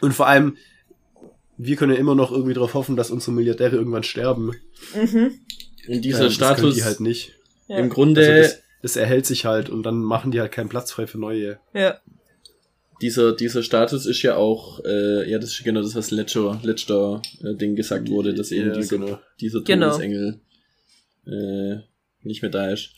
[0.00, 0.56] Und vor allem,
[1.58, 4.52] wir können ja immer noch irgendwie darauf hoffen, dass unsere Milliardäre irgendwann sterben.
[4.94, 5.38] Mhm.
[5.88, 7.34] Und dieser Ja, das können Status die halt nicht.
[7.68, 7.78] Ja.
[7.78, 10.90] im Grunde, Also das, das erhält sich halt und dann machen die halt keinen Platz
[10.90, 11.58] frei für neue.
[11.74, 12.00] ja.
[13.02, 17.22] dieser, dieser Status ist ja auch, äh, ja, das ist genau das, was letzter, letzter
[17.42, 19.18] äh, Ding gesagt wurde, dass eben Ja, dieser, genau.
[19.40, 19.86] dieser Genau.
[19.92, 20.40] Todesengel
[21.30, 21.78] äh,
[22.22, 22.90] nicht mehr da ist.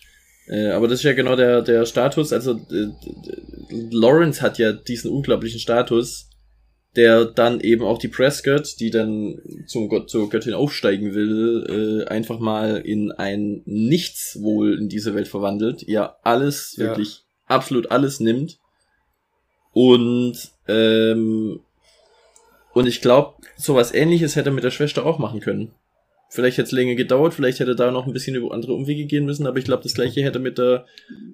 [0.48, 2.88] Äh, aber das ist ja genau der, der Status, also äh,
[3.90, 6.28] Lawrence hat ja diesen unglaublichen Status,
[6.96, 12.08] der dann eben auch die Prescott, die dann zum Gott, zur Göttin aufsteigen will, äh,
[12.08, 16.86] einfach mal in ein Nichts wohl in diese Welt verwandelt, ja alles, Ja.
[16.88, 18.58] wirklich absolut alles nimmt.
[19.72, 20.36] Und
[20.68, 21.60] ähm,
[22.74, 25.72] und ich glaube, sowas ähnliches hätte er mit der Schwester auch machen können.
[26.34, 29.04] Vielleicht hätte es länger gedauert, vielleicht hätte er da noch ein bisschen über andere Umwege
[29.04, 30.86] gehen müssen, aber ich glaube, das gleiche hätte mit der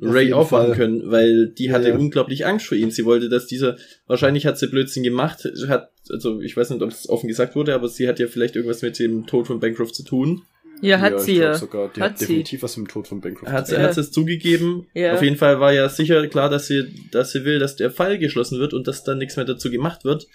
[0.03, 1.95] Auf Ray auch machen können, weil die Ja, hatte ja.
[1.95, 2.91] unglaublich Angst vor ihm.
[2.91, 3.77] Sie wollte, dass dieser,
[4.09, 7.75] wahrscheinlich hat sie Blödsinn gemacht, hat, also ich weiß nicht, ob es offen gesagt wurde,
[7.75, 10.43] aber sie hat ja vielleicht irgendwas mit dem Tod von Bancroft zu tun.
[10.81, 11.55] Ja, hat ich sie ja.
[11.55, 11.93] sogar.
[11.95, 12.27] Die Hat hat sie.
[12.27, 13.53] definitiv was mit dem Tod von Bancroft.
[13.53, 13.83] Hat, zu sie tun.
[13.83, 13.89] Ja.
[13.89, 14.87] hat sie es zugegeben.
[14.95, 15.15] Ja.
[15.15, 18.19] Auf jeden Fall war ja sicher klar, dass sie, dass sie will, dass der Fall
[18.19, 20.27] geschlossen wird und dass dann nichts mehr dazu gemacht wird,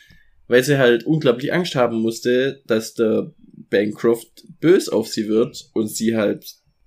[0.47, 3.33] weil sie halt unglaublich Angst haben musste, dass der
[3.73, 6.45] Bancroft bös auf sie wird und sie halt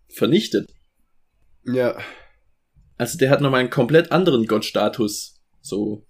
[0.09, 0.73] vernichtet.
[1.65, 1.99] Ja.
[2.97, 5.41] Also der hat nochmal einen komplett anderen Gottstatus.
[5.61, 6.07] So.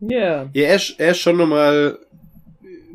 [0.00, 0.50] Ja.
[0.52, 1.98] Ja, er ist, er ist schon nochmal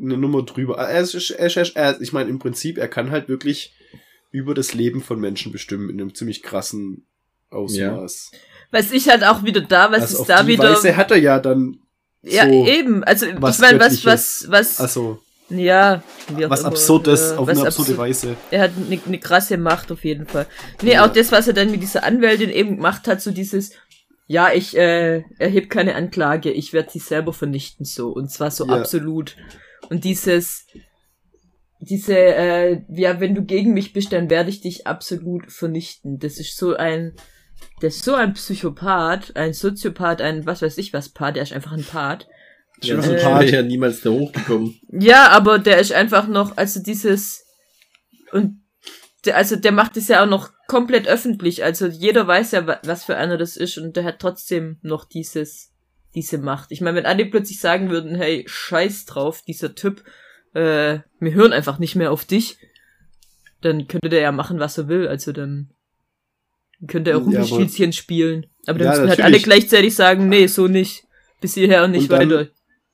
[0.00, 0.78] eine Nummer drüber.
[0.78, 3.74] Er ist, er ist, er ist, er, ich meine, im Prinzip, er kann halt wirklich
[4.30, 7.04] über das Leben von Menschen bestimmen, in einem ziemlich krassen
[7.50, 8.30] Ausmaß.
[8.70, 10.70] Was ich halt auch wieder da, was also ist auf da die wieder.
[10.70, 11.80] Weise hat er ja dann
[12.22, 13.02] ja, so eben.
[13.02, 14.46] Also, was ich meine, was, Göttliches.
[14.46, 16.02] was, was, also ja,
[16.34, 18.36] wie auch was immer, Absurdes äh, auf eine absurde absur- Weise.
[18.50, 20.46] Er hat eine ne krasse Macht auf jeden Fall.
[20.82, 21.04] Nee, Ja.
[21.06, 23.72] auch das, was er dann mit dieser Anwältin eben gemacht hat, so dieses,
[24.26, 28.08] ja, ich äh, erhebe keine Anklage, ich werde sie selber vernichten, so.
[28.10, 28.74] Und zwar so Ja.
[28.74, 29.36] absolut.
[29.88, 30.66] Und dieses,
[31.80, 36.18] diese, äh, ja, wenn du gegen mich bist, dann werde ich dich absolut vernichten.
[36.18, 37.14] Das ist so ein,
[37.80, 41.52] das ist so ein Psychopath, ein Soziopath, ein was weiß ich was Path, der ist
[41.52, 42.28] einfach ein Part.
[42.88, 44.78] Er ja niemals da hochgekommen.
[44.90, 47.44] Ja, aber der ist einfach noch, also dieses,
[48.32, 48.62] und
[49.24, 52.80] der, also der macht es ja auch noch komplett öffentlich, also jeder weiß ja, wa-
[52.84, 55.72] was für einer das ist und der hat trotzdem noch dieses,
[56.14, 56.72] diese Macht.
[56.72, 60.02] Ich meine, wenn alle plötzlich sagen würden, hey, scheiß drauf, dieser Typ,
[60.54, 62.56] äh, wir hören einfach nicht mehr auf dich,
[63.60, 65.70] dann könnte der ja machen, was er will, also dann
[66.88, 67.44] könnte er auch Ja,
[67.92, 68.46] spielen.
[68.66, 71.04] Aber dann Ja, müssten halt alle gleichzeitig sagen, nee, so nicht.
[71.40, 72.50] Bis hierher und nicht Und dann- weiter.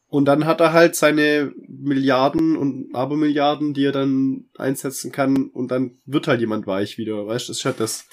[0.08, 5.70] Und dann hat er halt seine Milliarden und Abermilliarden, die er dann einsetzen kann und
[5.70, 7.50] dann wird halt jemand weich wieder, weißt du?
[7.50, 8.06] Das ist halt das,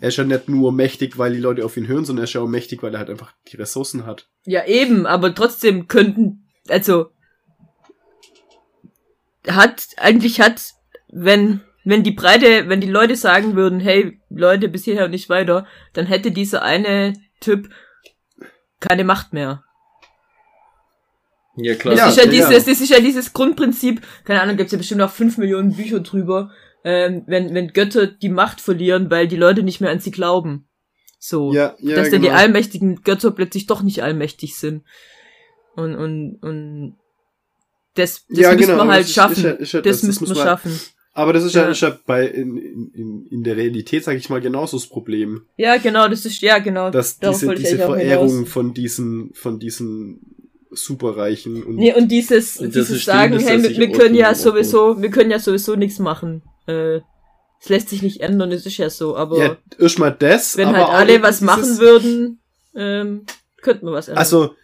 [0.00, 2.32] er ist ja nicht nur mächtig, weil die Leute auf ihn hören, sondern er ist
[2.32, 4.28] ja auch mächtig, weil er halt einfach die Ressourcen hat.
[4.44, 7.10] Ja, eben, aber trotzdem könnten, also
[9.46, 10.72] hat, eigentlich hat,
[11.08, 15.28] wenn, wenn die Breite, wenn die Leute sagen würden, hey, Leute, bis hierher und nicht
[15.28, 17.70] weiter, dann hätte dieser eine Typ
[18.80, 19.62] keine Macht mehr.
[21.56, 21.94] Ja, klar.
[21.94, 22.56] Das Ja, ist ja, ja, dieses, ja.
[22.72, 26.50] das ist ja dieses Grundprinzip, keine Ahnung, gibt's ja bestimmt auch fünf Millionen Bücher drüber,
[26.84, 30.68] ähm, wenn, wenn Götter die Macht verlieren, weil die Leute nicht mehr an sie glauben.
[31.18, 31.52] So.
[31.52, 32.38] Ja, ja, dass dann die genau.
[32.38, 34.84] allmächtigen Götter plötzlich doch nicht allmächtig sind.
[35.74, 36.96] Und, und, und
[37.94, 39.34] das, das Ja, müssen genau, wir halt ist- schaffen.
[39.36, 40.78] ist ja- ist ja das, das, das müssen wir schaffen.
[41.12, 41.70] Aber das ist ja, Ja.
[41.70, 42.58] ist ja bei in,
[42.92, 46.58] in, in der Realität, sage ich mal, genauso das Problem, Ja, genau, das ist, ja,
[46.58, 46.90] genau.
[46.90, 50.20] dass diese, diese Verehrung von diesen von diesen
[50.70, 55.00] Superreichen und Nee, und dieses, Und dieses System, sagen, hey, wir, wir können ja sowieso,
[55.00, 56.42] wir können ja sowieso nichts machen.
[56.66, 57.00] Äh,
[57.60, 60.78] es lässt sich nicht ändern, es ist ja so, aber ja, erstmal das, wenn aber
[60.78, 62.40] halt alle was machen würden,
[62.74, 63.24] ähm,
[63.62, 64.18] könnten wir was ändern.
[64.18, 64.54] Also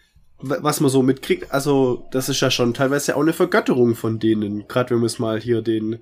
[0.43, 4.67] was man so mitkriegt, also das ist ja schon teilweise auch eine Vergötterung von denen.
[4.67, 5.99] Gerade wenn wir es mal hier den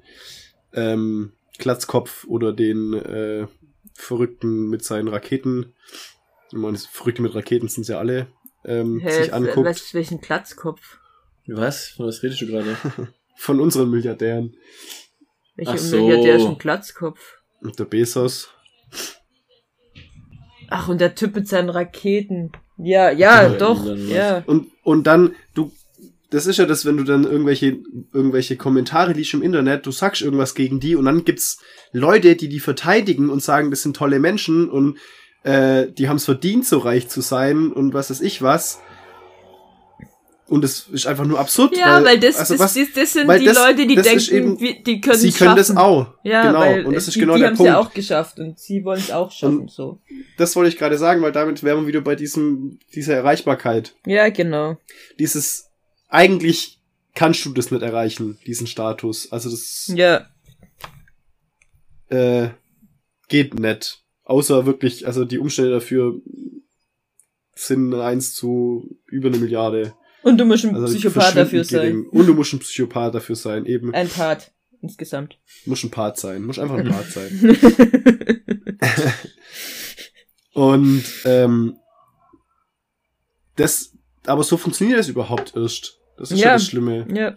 [0.74, 3.46] ähm, Glatzkopf oder den äh,
[3.94, 5.74] Verrückten mit seinen Raketen,
[6.48, 8.28] ich meine, Verrückte mit Raketen sind ja alle,
[8.66, 9.66] ähm, Hä, sich anguckt.
[9.68, 11.00] was, welchen Platzkopf?
[11.48, 11.88] Was?
[11.90, 12.78] Von was redest du gerade?
[13.36, 14.56] Von unseren Milliardären.
[15.56, 15.98] Welcher so.
[15.98, 17.20] Milliardär ist ein Platzkopf?
[17.62, 18.50] Und der Bezos.
[20.70, 22.52] Ach, und der Typ mit seinen Raketen.
[22.78, 24.44] Ja, ja, Ja, doch, ja.
[24.48, 25.72] Und, und dann, du,
[26.32, 27.80] das ist ja das, wenn du dann irgendwelche,
[28.14, 31.60] irgendwelche Kommentare liest im Internet, du sagst irgendwas gegen die und dann gibt's
[31.92, 34.98] Leute, die die verteidigen und sagen, das sind tolle Menschen und
[35.44, 38.80] äh, die haben es verdient, so reich zu sein und was weiß ich was.
[40.48, 41.78] Und es ist einfach nur absurd.
[41.78, 44.06] Ja, weil, das, also das, was, das, das sind weil die das- Leute, die das
[44.06, 45.78] denken, eben- wir- die können sie können das schaffen.
[45.78, 46.08] auch.
[46.24, 46.60] Ja, genau.
[46.60, 47.70] weil und das ist die, genau die der haben es Punkt.
[47.72, 50.02] ja auch geschafft und sie wollen es auch schaffen, Und- so.
[50.38, 53.96] Das wollte ich gerade sagen, weil damit wären wir wieder bei diesem, dieser Erreichbarkeit.
[54.06, 54.76] Ja, genau.
[55.20, 55.70] Dieses,
[56.10, 56.82] eigentlich
[57.16, 59.32] kannst du das nicht erreichen, diesen Status.
[59.32, 60.26] Also das Ja,
[62.10, 62.50] äh,
[63.30, 64.01] geht nicht.
[64.32, 66.16] Außer wirklich, also die Umstände dafür
[67.54, 69.94] sind eins zu über eine Milliarde.
[70.24, 71.82] und du musst ein Also Psychopath dafür verschwindend sein.
[71.82, 72.06] gering.
[72.10, 73.94] Und du musst ein Psychopath dafür sein, eben.
[73.94, 75.38] Ein Part insgesamt.
[75.66, 76.44] Musst ein Part sein.
[76.44, 77.58] Musst einfach ein Part sein.
[80.54, 81.76] Und ähm,
[83.56, 83.94] das,
[84.26, 86.00] aber so funktioniert das überhaupt erst.
[86.18, 86.54] Das ist ja, Ja.
[86.54, 87.06] das Schlimme.
[87.14, 87.36] ja,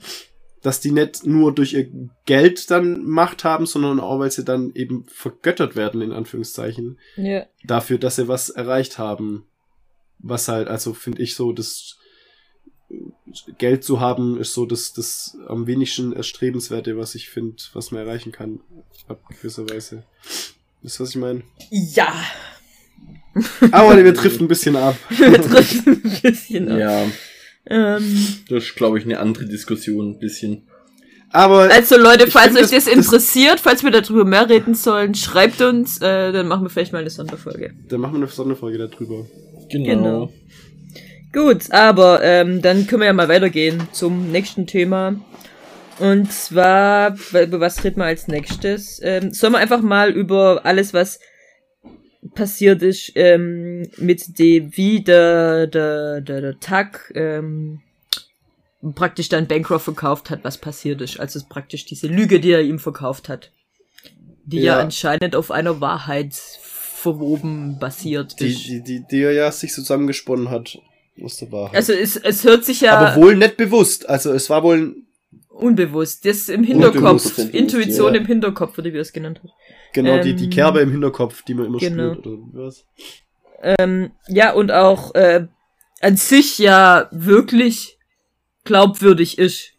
[0.64, 1.88] Dass die nicht nur durch ihr
[2.26, 6.98] Geld dann Macht haben, sondern auch, weil sie dann eben vergöttert werden, in Anführungszeichen.
[7.16, 7.44] ja.
[7.62, 9.44] dafür, dass sie was erreicht haben.
[10.18, 11.98] Was halt, also finde ich so, das
[13.58, 18.06] Geld zu haben, ist so das, das am wenigsten erstrebenswerte, was ich finde, was man
[18.06, 18.60] erreichen kann,
[19.06, 20.04] ab gewisser Weise.
[20.82, 21.42] Wisst ihr, was ich meine?
[21.70, 22.14] Ja.
[23.70, 24.96] Aber wir driften ein bisschen ab.
[25.10, 26.78] Wir driften ein bisschen ab.
[26.78, 27.06] Ja,
[27.66, 30.62] Ähm, das ist, glaube ich, eine andere Diskussion, ein bisschen.
[31.30, 34.74] Aber also Leute, falls find, euch das, das- das- interessiert, falls wir darüber mehr reden
[34.74, 37.72] sollen, schreibt uns, äh, dann machen wir vielleicht mal eine Sonderfolge.
[37.88, 39.26] dann machen wir eine Sonderfolge darüber.
[39.70, 39.86] Genau.
[39.88, 40.32] Genau.
[41.32, 45.16] Gut, aber ähm, dann können wir ja mal weitergehen zum nächsten Thema.
[45.98, 49.00] Und zwar, wa- über was reden wir als nächstes?
[49.02, 51.18] Ähm, sollen wir einfach mal über alles, was
[52.34, 57.80] passiert ist, ähm, mit dem, wie der, der, der, der Tag ähm,
[58.94, 61.18] praktisch dann Bancroft verkauft hat, was passiert ist.
[61.20, 63.50] Also praktisch diese Lüge, die er ihm verkauft hat.
[64.44, 64.80] Die ja, Ja.
[64.80, 68.66] anscheinend auf einer Wahrheit verwoben basiert Die, ist.
[68.66, 70.78] die, die, die er ja sich zusammengesponnen hat
[71.22, 71.76] aus der Wahrheit.
[71.76, 74.08] Also es, es hört sich ja Aber wohl nicht bewusst.
[74.08, 74.96] Also es war wohl
[75.54, 78.20] unbewusst, das im Hinterkopf, Intuition ja.
[78.20, 79.50] im Hinterkopf, oder wie er es genannt hat.
[79.92, 82.14] genau die, die Ähm, Kerbe im Hinterkopf, die man immer genau.
[82.14, 82.26] spürt.
[82.26, 82.84] Oder was?
[83.62, 85.46] Ähm, ja, und auch äh,
[86.00, 87.98] an sich ja wirklich
[88.64, 89.70] glaubwürdig ist.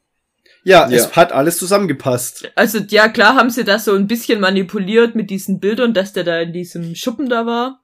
[0.63, 0.97] Ja, Ja.
[0.97, 2.51] es hat alles zusammengepasst.
[2.55, 6.23] Also ja, klar haben sie das so ein bisschen manipuliert mit diesen Bildern, dass der
[6.23, 7.81] da in diesem Schuppen da war.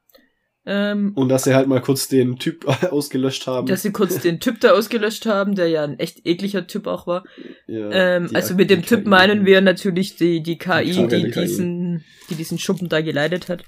[0.64, 3.66] Ähm, Und dass sie halt mal kurz den Typ ausgelöscht haben.
[3.68, 7.08] dass sie kurz den Typ da ausgelöscht haben, der ja ein echt ekliger Typ auch
[7.08, 7.24] war.
[7.68, 9.10] ja, Ähm, also mit dem Typ KI.
[9.10, 11.42] meinen wir natürlich die, die KI, Die die, KI.
[11.42, 13.64] diesen, die diesen Schuppen da geleitet hat.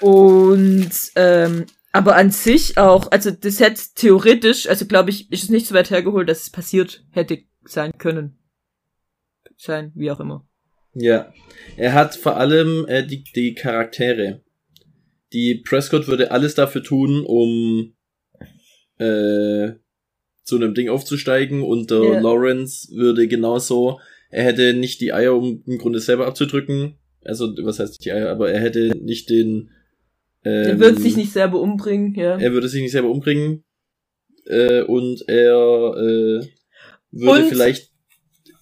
[0.00, 5.48] Und ähm, aber an sich auch, also das hätte theoretisch, also glaube ich, ist es
[5.50, 8.38] nicht so weit hergeholt, dass es passiert hätte sein können.
[9.56, 10.46] Sein, wie auch immer.
[10.94, 11.32] Ja.
[11.76, 14.42] Er hat vor allem äh, die, die Charaktere.
[15.32, 17.94] Die Prescott würde alles dafür tun, um
[18.98, 19.72] äh,
[20.42, 22.20] zu einem Ding aufzusteigen und der Ja.
[22.20, 26.94] Lawrence würde genauso, er hätte nicht die Eier, um im Grunde selber abzudrücken.
[27.24, 29.70] Also, was heißt die Eier, aber er hätte nicht den
[30.42, 32.38] Er ähm, wird sich nicht selber umbringen, ja.
[32.38, 33.64] er würde sich nicht selber umbringen
[34.46, 36.46] äh, und er äh,
[37.10, 37.87] würde Und- vielleicht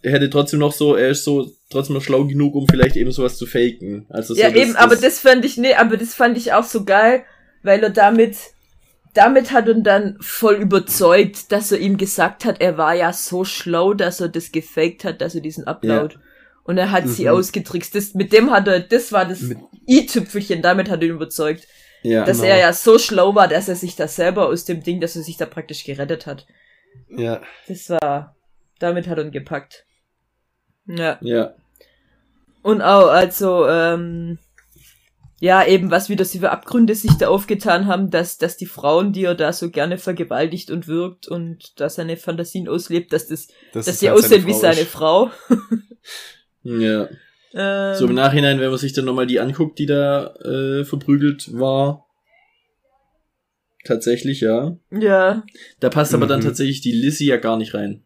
[0.02, 3.10] er hätte trotzdem noch so er ist so trotzdem noch schlau genug um vielleicht eben
[3.10, 6.14] sowas zu faken also so ja, das- eben, aber das fand ich, nee, aber das
[6.14, 7.24] fand ich auch so geil,
[7.62, 8.36] weil er damit,
[9.14, 13.44] damit hat er dann voll überzeugt, dass er ihm gesagt hat, er war ja so
[13.44, 16.16] schlau, dass er das gefaked hat, dass er diesen Upload.
[16.64, 17.30] Und er hat sie Mhm.
[17.30, 17.94] ausgetrickst.
[17.94, 19.40] Das, mit dem hat er, das war das
[19.88, 21.66] i-Tüpfelchen, damit hat er ihn überzeugt.
[22.02, 22.50] Ja, dass genau.
[22.50, 25.22] er ja so schlau war, dass er sich da selber aus dem Ding, dass er
[25.22, 26.46] sich da praktisch gerettet hat.
[27.08, 27.40] Ja.
[27.68, 28.36] Das war,
[28.80, 29.85] damit hat er ihn gepackt.
[30.86, 31.18] Ja.
[31.20, 31.54] ja.
[32.62, 34.38] Und auch, also, ähm,
[35.38, 39.12] ja, eben, was wieder sie für Abgründe sich da aufgetan haben, dass, dass die Frauen,
[39.12, 43.48] die er da so gerne vergewaltigt und wirkt und da seine Fantasien auslebt, dass das,
[43.72, 44.90] Das dass sie halt aussehen wie seine ist.
[44.90, 45.30] Frau.
[46.62, 47.08] Ja.
[47.54, 51.48] Ähm, So im Nachhinein, wenn man sich dann nochmal die anguckt, die da äh, verprügelt
[51.52, 52.06] war.
[53.84, 54.76] Tatsächlich, ja.
[54.90, 55.44] ja.
[55.78, 56.44] Da passt aber dann Mhm.
[56.44, 58.04] tatsächlich die Lizzie ja gar nicht rein.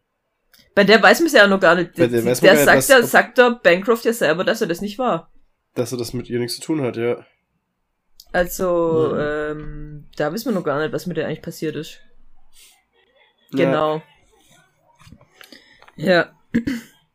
[0.73, 1.91] Bei der weiß man es ja noch gar nicht.
[1.93, 4.61] Bei Der, der weiß man der gar sagt, ja, sagt der Bancroft ja selber, dass
[4.61, 5.31] er das nicht war.
[5.75, 7.25] Dass er das mit ihr nichts zu tun hat, ja.
[8.31, 9.19] Also, Mhm.
[9.19, 11.99] ähm, da wissen wir noch gar nicht, was mit der eigentlich passiert ist.
[13.53, 13.65] Ja.
[13.65, 14.01] Genau.
[15.97, 16.31] Ja.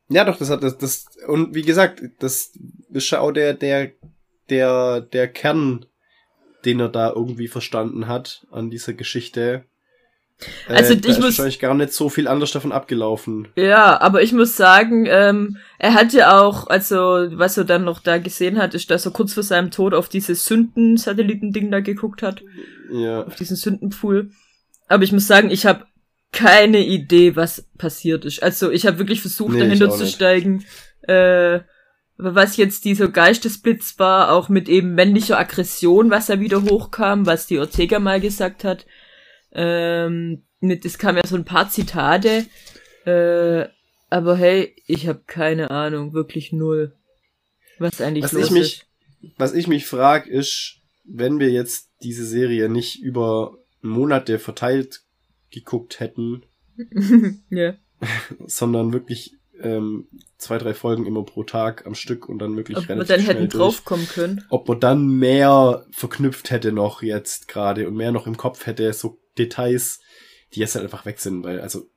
[0.09, 2.53] Ja, doch, das hat das, das, und wie gesagt, das
[2.91, 3.93] ist ja auch der, der,
[4.51, 5.87] der, der Kern,
[6.65, 9.65] den er da irgendwie verstanden hat an dieser Geschichte.
[10.69, 13.49] Also, da ich muss- wahrscheinlich gar nicht so viel anders davon abgelaufen.
[13.57, 16.97] Ja, aber ich muss sagen, ähm, er hat ja auch, also,
[17.33, 20.09] was er dann noch da gesehen hat, ist, dass er kurz vor seinem Tod auf
[20.11, 22.43] dieses Sünden-Satellitending da geguckt hat,
[22.93, 23.23] Ja.
[23.25, 24.31] auf diesen Sündenpool.
[24.89, 25.87] Aber ich muss sagen, ich habe
[26.33, 28.43] keine Idee, was passiert ist.
[28.43, 30.65] Also, ich habe wirklich versucht, Nee, dahinter zu steigen,
[31.09, 31.61] äh,
[32.19, 37.47] was jetzt dieser Geistesblitz war, auch mit eben männlicher Aggression, was da wieder hochkam, was
[37.47, 38.87] die Ortega mal gesagt hat.
[39.57, 42.47] Ähm, mit, es kam ja so ein paar Zitate.
[43.05, 43.67] Äh,
[44.11, 46.95] aber hey, ich habe keine Ahnung, wirklich null.
[47.79, 48.87] Was eigentlich Was ich mich- ist.
[49.39, 55.01] Was ich mich frag, ist, wenn wir jetzt diese Serie nicht über Monate verteilt
[55.51, 56.43] geguckt hätten,
[57.51, 57.75] ja.
[58.47, 62.85] sondern wirklich ähm, zwei, drei Folgen immer pro Tag am Stück und dann wirklich Ob
[62.85, 64.45] wir relativ dann schnell hätten draufkommen können.
[64.51, 68.93] ob man dann mehr verknüpft hätte noch jetzt gerade und mehr noch im Kopf hätte,
[68.93, 70.01] so Details,
[70.55, 71.89] die jetzt halt einfach weg sind, weil, also,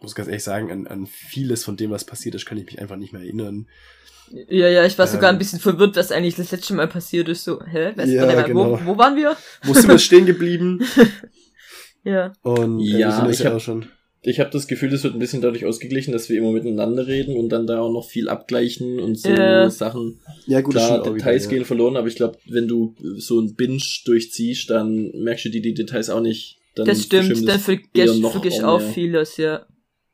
[0.00, 2.78] muss ganz ehrlich sagen, an, an vieles von dem, was passiert ist, kann ich mich
[2.80, 3.66] einfach nicht mehr erinnern.
[4.48, 5.36] Ja, ja, ich war sogar Ähm.
[5.36, 7.44] ein bisschen verwirrt, was eigentlich das letzte Mal passiert ist.
[7.44, 7.92] So, hä?
[7.96, 8.72] Was, Ja, mal, genau.
[8.80, 9.36] wo, wo waren wir?
[9.62, 10.84] Wo sind wir stehen geblieben?
[12.04, 12.32] Ja.
[12.42, 13.86] Und äh, Ja, ich ja hab- auch schon.
[14.22, 17.36] Ich habe das Gefühl, es wird ein bisschen dadurch ausgeglichen, dass wir immer miteinander reden
[17.36, 19.70] und dann da auch noch viel abgleichen und so Ja.
[19.70, 20.18] Sachen.
[20.46, 21.64] Ja, gut, das Klar, Details wieder, gehen ja.
[21.64, 25.74] verloren, aber ich glaube, wenn du so ein Binge durchziehst, dann merkst du die, die
[25.74, 26.58] Details auch nicht.
[26.76, 29.66] Dann Das stimmt, dann vergisst vergisst auch vieles, ja.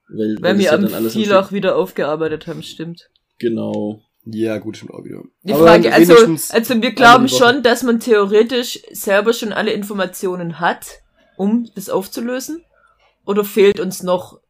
[0.08, 3.10] Weil, Weil das wir ja am dann alles am viel auch wieder aufgearbeitet haben, stimmt.
[3.38, 4.00] Genau.
[4.24, 5.22] Ja, gut, stimmt auch wieder.
[5.42, 10.60] Die Aber Frage, also, also wir glauben schon, dass man theoretisch selber schon alle Informationen
[10.60, 11.00] hat,
[11.36, 12.62] um das aufzulösen.
[13.26, 14.40] Oder fehlt uns noch,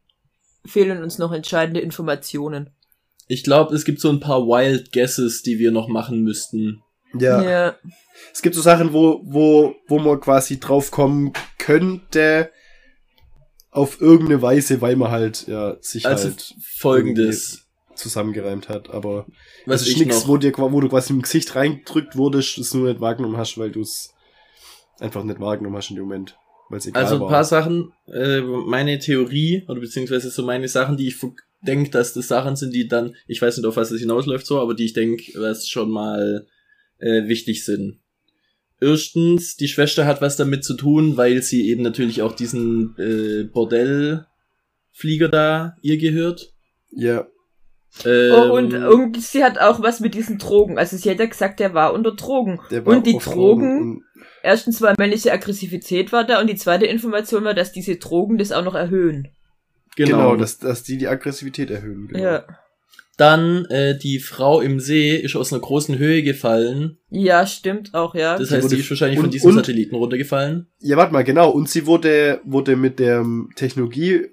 [0.65, 2.69] fehlen uns noch entscheidende Informationen?
[3.27, 6.83] Ich glaube, es gibt so ein paar Wild Guesses, die wir noch machen müssten.
[7.19, 7.41] Ja.
[7.43, 7.75] ja.
[8.33, 12.51] Es gibt so Sachen, wo, wo, wo man quasi drauf kommen könnte,
[13.71, 19.25] auf irgendeine Weise, weil man halt, ja, sich Also halt folgendes, zusammengereimt hat, aber
[19.65, 22.57] was es ist ich nichts, wo, dir, qua- wo du quasi im Gesicht reingedrückt wurdest,
[22.57, 24.13] es nur nicht wahrgenommen hast, weil du es
[24.99, 26.37] einfach nicht wahrgenommen hast in dem Moment.
[26.69, 27.29] Weil es egal also ein war.
[27.29, 31.17] paar Sachen, äh, meine Theorie, oder beziehungsweise so meine Sachen, die ich
[31.61, 34.59] denke, dass das Sachen sind, die dann, ich weiß nicht, auf was es hinausläuft so,
[34.59, 36.45] aber die ich denke, was schon mal
[37.03, 37.99] äh, wichtig sind.
[38.81, 43.43] Erstens, die Schwester hat was damit zu tun, weil sie eben natürlich auch diesen äh,
[43.43, 46.53] Bordellflieger da ihr gehört.
[46.91, 47.27] Ja,
[48.05, 50.77] Ähm, Oh, und irgendwie, sie hat auch was mit diesen Drogen.
[50.79, 52.59] Also sie hat ja gesagt, der war unter Drogen.
[52.71, 54.03] der war Und die Drogen, und-
[54.41, 58.51] erstens war männliche Aggressivität war da und die zweite Information war, dass diese Drogen das
[58.51, 59.27] auch noch erhöhen.
[59.95, 62.07] Genau, genau, dass, dass die die Aggressivität erhöhen.
[62.07, 62.23] Genau.
[62.23, 62.45] Ja.
[63.17, 66.97] Dann äh, die Frau im See ist aus einer großen Höhe gefallen.
[67.11, 68.37] Ja, stimmt auch, ja.
[68.39, 70.67] Das heißt, die ist wahrscheinlich von und- diesem und- Satelliten runtergefallen.
[70.79, 71.51] Ja, warte mal, genau.
[71.51, 73.23] Und sie wurde, wurde mit der
[73.55, 74.29] Technologie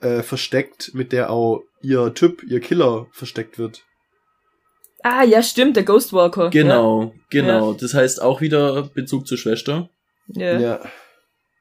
[0.00, 3.82] äh, versteckt, mit der auch ihr Typ, ihr Killer versteckt wird.
[5.02, 6.48] ah, ja, stimmt, der Ghostwalker.
[6.50, 7.72] Genau, genau.
[7.74, 9.90] Das heißt auch wieder Bezug zur Schwester.
[10.28, 10.58] Ja.
[10.58, 10.80] ja.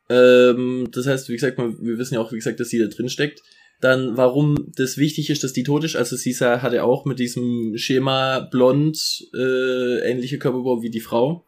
[0.09, 3.09] Ähm, das heißt, wie gesagt, wir wissen ja auch, wie gesagt, dass sie da drin
[3.09, 3.41] steckt.
[3.81, 5.95] Dann, warum das wichtig ist, dass die tot ist.
[5.95, 11.45] Also sie sah- hatte auch mit diesem Schema blond äh, ähnliche Körperbau wie die Frau.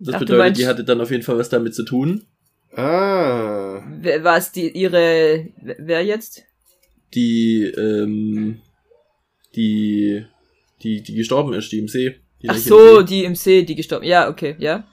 [0.00, 2.24] Das Ach, bedeutet, meinst- die hatte dann auf jeden Fall was damit zu tun.
[2.74, 3.82] Ah.
[4.00, 6.42] Wer war es die ihre wer- jetzt?
[7.14, 8.60] Die, ähm,
[9.54, 10.24] die,
[10.82, 12.16] die, die gestorben ist, die im See.
[12.42, 13.04] Die Ach Leiche im so, See.
[13.06, 14.06] die im See, die gestorben.
[14.06, 14.88] Ja, okay, ja.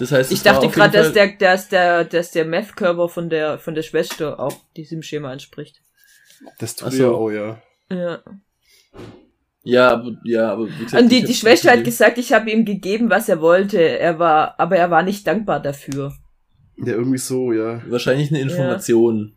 [0.00, 3.74] Das heißt, Ich dachte gerade, dass der, dass der, dass der Meth-Körper von der, von
[3.74, 5.82] der Schwester auch diesem Schema entspricht.
[6.58, 7.16] Das tut ja so.
[7.16, 7.60] auch, ja.
[7.90, 8.22] Ja.
[9.62, 12.64] Ja, aber, ja, aber wie gesagt, Und die, die Schwester hat gesagt, ich habe ihm
[12.64, 13.78] gegeben, was er wollte.
[13.78, 16.14] Er war, aber er war nicht dankbar dafür.
[16.78, 17.82] Ja, irgendwie so, ja.
[17.86, 19.34] Wahrscheinlich eine Information.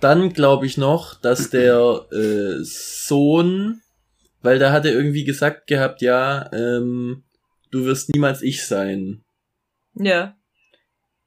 [0.00, 3.80] Dann glaube ich noch, dass der äh, Sohn,
[4.42, 7.22] weil da hat er irgendwie gesagt gehabt, ja, ähm,
[7.72, 9.24] du wirst niemals ich sein.
[9.94, 10.36] Ja.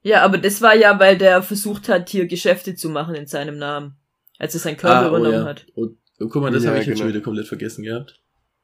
[0.01, 3.57] Ja, aber das war ja, weil der versucht hat, hier Geschäfte zu machen in seinem
[3.57, 3.97] Namen.
[4.37, 5.45] Als er seinen Körper oh, übernommen ja.
[5.45, 5.65] hat.
[5.75, 5.87] Oh,
[6.19, 7.05] oh, guck mal, das Ja, habe ich jetzt genau.
[7.05, 8.21] schon wieder komplett vergessen gehabt.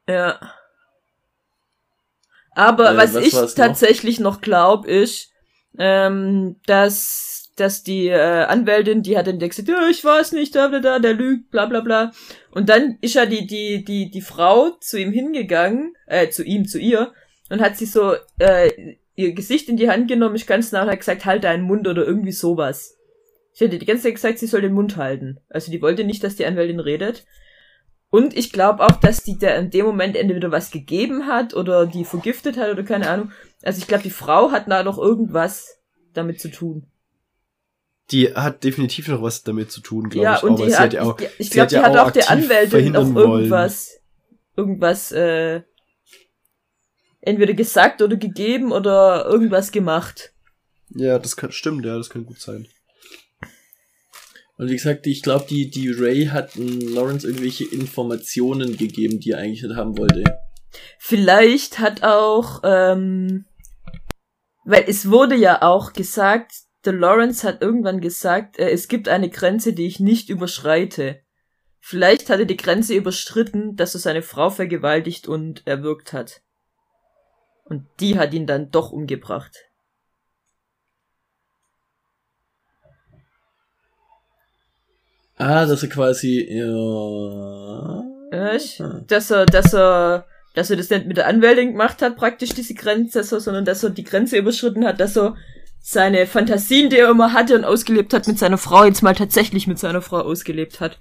[0.08, 0.40] Ja.
[2.54, 3.66] Aber Äh, was, was ich war's noch?
[3.66, 5.32] tatsächlich noch glaub, ist,
[5.80, 10.68] ähm, dass, dass die äh, Anwältin, die hat dann gesagt, ja, ich weiß nicht, da,
[10.68, 12.12] da, da, der lügt, bla, bla, bla.
[12.52, 16.68] Und dann ist ja die, die, die, die Frau zu ihm hingegangen, äh, zu ihm,
[16.68, 17.14] zu ihr,
[17.52, 21.26] und hat sie so, äh, ihr Gesicht in die Hand genommen, ist ganz hat gesagt,
[21.26, 22.98] halt deinen Mund oder irgendwie sowas.
[23.52, 25.42] Sie hatte die ganze Zeit gesagt, sie soll den Mund halten.
[25.50, 27.26] Also die wollte nicht, dass die Anwältin redet.
[28.10, 31.86] Und ich glaube auch, dass die der in dem Moment entweder was gegeben hat oder
[31.86, 33.32] die vergiftet hat oder keine Ahnung.
[33.64, 35.78] Also ich glaube, die Frau hat da noch irgendwas
[36.14, 36.88] damit zu tun.
[38.12, 40.44] Die hat definitiv noch was damit zu tun, glaube ja, ich.
[40.44, 42.12] und auch, die sie hat, ja auch, ich, ich glaube, hat die hat auch auch
[42.12, 43.32] der Anwältin noch wollen.
[43.44, 44.00] irgendwas,
[44.56, 45.64] irgendwas, äh,
[47.22, 50.34] entweder gesagt oder gegeben oder irgendwas gemacht.
[50.90, 52.68] Ja, das kann, stimmt, ja, das kann gut sein.
[54.58, 59.40] Und wie gesagt, ich glaube, die, die Ray hat Lawrence irgendwelche Informationen gegeben, die er
[59.40, 60.24] eigentlich nicht haben wollte.
[61.00, 63.46] Vielleicht hat auch, ähm,
[64.64, 66.52] weil es wurde ja auch gesagt,
[66.86, 71.22] der Lawrence hat irgendwann gesagt, äh, es gibt eine Grenze, die ich nicht überschreite.
[71.80, 76.42] Vielleicht hat er die Grenze überschritten, dass er seine Frau vergewaltigt und erwürgt hat.
[77.72, 79.56] Und die hat ihn dann doch umgebracht.
[85.38, 88.04] Ah, dass er quasi, ja.
[88.54, 88.84] Echt?
[89.08, 92.74] Dass er, dass er, dass er das nicht mit der Anwältin gemacht hat, praktisch diese
[92.74, 95.38] Grenze, so, sondern dass er die Grenze überschritten hat, dass er
[95.80, 99.66] seine Fantasien, die er immer hatte und ausgelebt hat mit seiner Frau, jetzt mal tatsächlich
[99.68, 101.00] mit seiner Frau ausgelebt hat.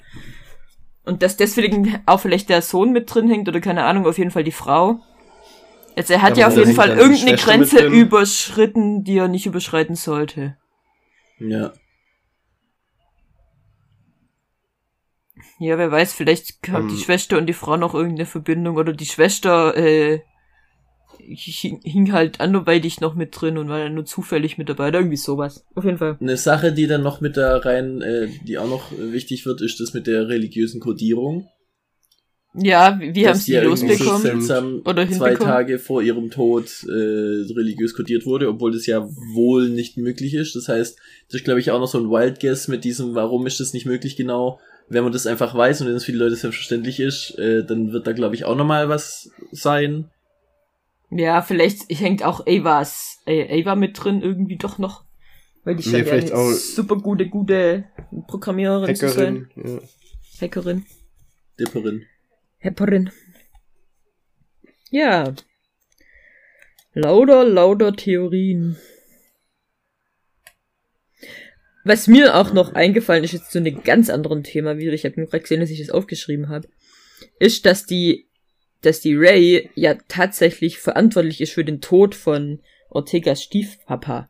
[1.04, 4.30] Und dass deswegen auch vielleicht der Sohn mit drin hängt oder keine Ahnung, auf jeden
[4.30, 5.00] Fall die Frau.
[6.00, 9.96] Jetzt, er hat Ja, ja, auf jeden Fall irgendeine Grenze überschritten, die er nicht überschreiten
[9.96, 10.56] sollte.
[11.38, 11.74] Ja.
[15.58, 17.00] Ja, wer weiß, vielleicht haben die Ähm.
[17.00, 20.20] Schwester und die Frau noch irgendeine Verbindung oder die Schwester äh,
[21.18, 25.00] hing, hing halt anderweitig noch mit drin und war dann nur zufällig mit dabei oder
[25.00, 25.66] irgendwie sowas.
[25.74, 26.16] Auf jeden Fall.
[26.18, 29.80] Eine Sache, die dann noch mit da rein, äh, die auch noch wichtig wird, ist
[29.80, 31.50] das mit der religiösen Kodierung.
[32.54, 34.82] Ja, wie, wie haben sie die ja losbekommen?
[34.82, 35.36] Oder zwei?
[35.36, 40.56] Tage vor ihrem Tod äh, religiös kodiert wurde, obwohl das ja wohl nicht möglich ist.
[40.56, 40.98] Das heißt,
[41.28, 43.72] das ist, glaube ich, auch noch so ein Wild Guess mit diesem, warum ist das
[43.72, 44.58] nicht möglich genau.
[44.88, 47.92] Wenn man das einfach weiß und wenn es für die Leute selbstverständlich ist, äh, dann
[47.92, 50.10] wird da, glaube ich, auch nochmal was sein.
[51.12, 55.04] Ja, vielleicht hängt auch Avas, äh, Ava mit drin irgendwie doch noch.
[55.62, 57.84] Weil die Nee, scheint ja vielleicht eine super gute, gute
[58.26, 59.48] Programmiererin zu sein.
[59.56, 59.80] Hackerin, ja.
[60.40, 60.86] Hackerin.
[61.60, 62.06] Dipperin.
[62.60, 63.10] Hepperin.
[64.90, 65.34] Ja.
[66.92, 68.76] Lauter, lauter Theorien.
[71.84, 75.18] Was mir auch noch eingefallen ist, jetzt zu einem ganz anderen Thema wieder, ich habe
[75.18, 76.68] nur gerade gesehen, dass ich das aufgeschrieben habe,
[77.38, 78.28] ist, dass die,
[78.82, 84.28] dass die Ray ja tatsächlich verantwortlich ist für den Tod von Ortegas Stiefpapa.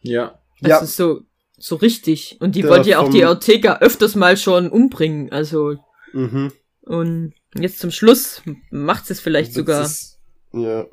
[0.00, 0.40] Ja.
[0.60, 0.78] Ja.
[0.78, 1.20] Also so,
[1.58, 2.38] so richtig.
[2.40, 5.76] Und die Der wollte ja auch die Ortega öfters mal schon umbringen, also,
[6.12, 6.52] Mhm.
[6.82, 9.82] und jetzt zum Schluss macht es vielleicht Das sogar.
[9.84, 10.18] ist-
[10.52, 10.86] ja.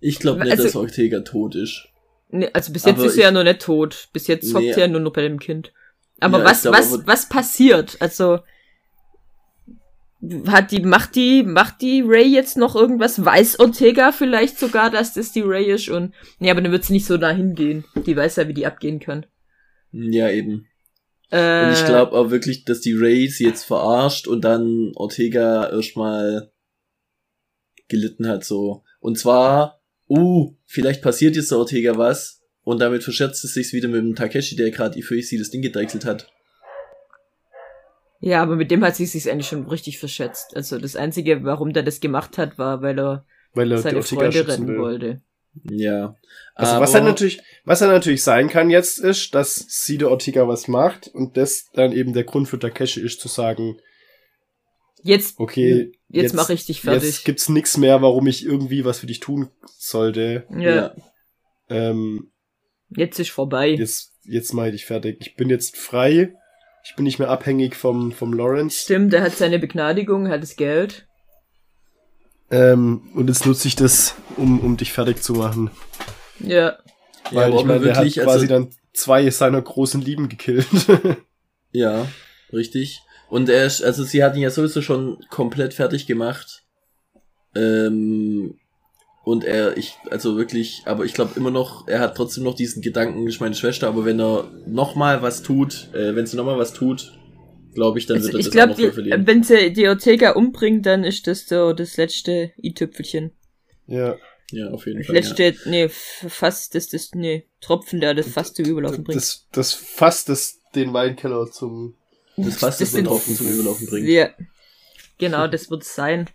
[0.00, 1.88] Ich glaube nicht, Also- dass Ortega tot ist.
[2.30, 4.08] Nee, also bis jetzt Aber ist er ja noch nicht tot.
[4.12, 4.54] Bis jetzt Nee.
[4.54, 5.72] hockt er ja nur noch bei dem Kind.
[6.20, 7.96] Aber Ja, was, glaub, was, aber- was passiert?
[8.00, 8.38] Also
[10.46, 13.24] hat die, macht die, macht die Ray jetzt noch irgendwas?
[13.24, 15.88] Weiß Ortega vielleicht sogar, dass das die Ray ist?
[15.88, 17.84] Und nee, aber dann wird sie nicht so dahin gehen.
[18.06, 19.26] Die weiß ja, wie die abgehen kann.
[19.90, 20.66] Ja, eben.
[21.32, 25.70] Äh, Und ich glaube auch wirklich, dass die Ray sie jetzt verarscht und dann Ortega
[25.70, 26.52] erstmal
[27.88, 28.84] gelitten hat, so.
[29.00, 33.88] Und zwar, uh, vielleicht passiert jetzt der Ortega was und damit verscherzt es sich wieder
[33.88, 36.30] mit dem Takeshi, der gerade für sie das Ding gedeichselt hat.
[38.20, 40.54] Ja, aber mit dem hat sie sich eigentlich schon richtig verschätzt.
[40.54, 43.24] Also das Einzige, warum der das gemacht hat, war, weil er
[43.54, 44.78] Weil er die seine Freunde retten will.
[44.78, 45.22] wollte.
[45.64, 46.16] Ja.
[46.54, 50.48] Also was dann natürlich, was dann natürlich sein kann jetzt ist, dass sie der Ortega
[50.48, 53.76] was macht und das dann eben der Grund für Takeshi ist zu sagen,
[55.04, 57.02] Jetzt, okay, jetzt, mach ich dich fertig.
[57.02, 60.46] Jetzt gibt's nix mehr, warum ich irgendwie was für dich tun sollte.
[60.56, 60.94] ja, ja.
[61.68, 62.30] Ähm,
[62.88, 63.70] jetzt ist vorbei.
[63.70, 65.16] jetzt, jetzt mach ich dich fertig.
[65.20, 66.34] Ich bin jetzt frei
[66.84, 68.78] Ich bin nicht mehr abhängig vom, vom Lawrence.
[68.84, 71.08] Stimmt, er hat seine Begnadigung, hat das Geld.
[72.52, 75.70] Ähm, und jetzt nutze ich das, um, um dich fertig zu machen.
[76.38, 76.76] Ja.
[77.30, 80.66] Weil aber ich meine, der hat wirklich, quasi also- dann zwei seiner großen Lieben gekillt.
[81.74, 82.06] Ja,
[82.52, 83.00] richtig.
[83.30, 86.64] Und er ist, also sie hat ihn ja sowieso schon komplett fertig gemacht.
[87.54, 88.58] Ähm,
[89.24, 92.82] und er, ich, also wirklich, aber ich glaube immer noch, er hat trotzdem noch diesen
[92.82, 96.74] Gedanken, ich meine Schwester, aber wenn er nochmal was tut, äh, wenn sie nochmal was
[96.74, 97.18] tut,
[97.74, 99.26] glaube ich, dann Also wird ich das auch glaube, noch voll verlieren.
[99.26, 103.32] wenn sie die Ortega umbringt, dann ist das so das letzte i-Tüpfelchen.
[103.86, 104.16] ja.
[104.54, 105.16] Ja, auf jeden Das Fall.
[105.16, 105.20] Ja.
[105.22, 109.16] letzte, nee, f- fast das, das, nee, Tropfen, der das fast zum Überlaufen bringt.
[109.16, 111.94] Das, das fasst das, den Weinkeller zum.
[112.36, 114.06] Das fasst das sind- Tropfen zum Überlaufen bringt.
[114.10, 114.28] Ja,
[115.16, 116.28] genau, das wird's sein.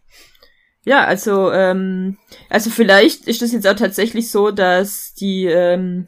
[0.83, 2.17] Ja, also, ähm,
[2.49, 6.07] also vielleicht ist das jetzt auch tatsächlich so, dass die, ähm,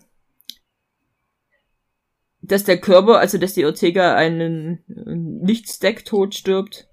[2.50, 6.88] dass der Körper, also dass die Ortega einen Nicht-Stack tot stirbt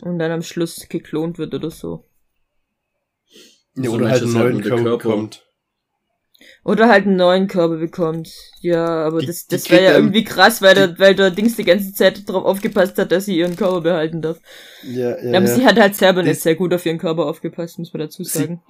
[0.00, 2.04] und dann am Schluss geklont wird oder so.
[3.76, 5.42] Ja, So oder meinst halt einen neuen Körper Körper- bekommt.
[6.64, 8.28] Oder halt einen neuen Körper bekommt.
[8.60, 11.64] Ja, aber Die- das, das wäre ja irgendwie krass, weil der, weil der Dings die
[11.64, 14.38] ganze Zeit darauf aufgepasst hat, dass sie ihren Körper behalten darf.
[14.82, 15.54] Ja, ja, aber ja.
[15.54, 18.38] sie hat halt selber nicht sehr gut auf ihren Körper aufgepasst, muss man dazu Sie-
[18.38, 18.62] sagen.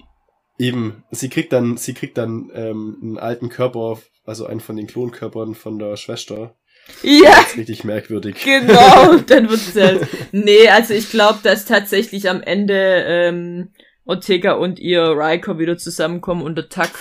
[0.59, 1.03] Eben.
[1.11, 5.55] Sie kriegt dann, sie kriegt dann ähm, einen alten Körper, also einen von den Klonkörpern
[5.55, 6.55] von der Schwester.
[7.03, 8.43] Ja, Das ist richtig merkwürdig.
[8.43, 10.07] genau, dann wird's halt.
[10.31, 13.69] Nee, also ich glaube, dass tatsächlich am Ende ähm,
[14.05, 16.91] Ortega und ihr Riker wieder zusammenkommen und der Tuck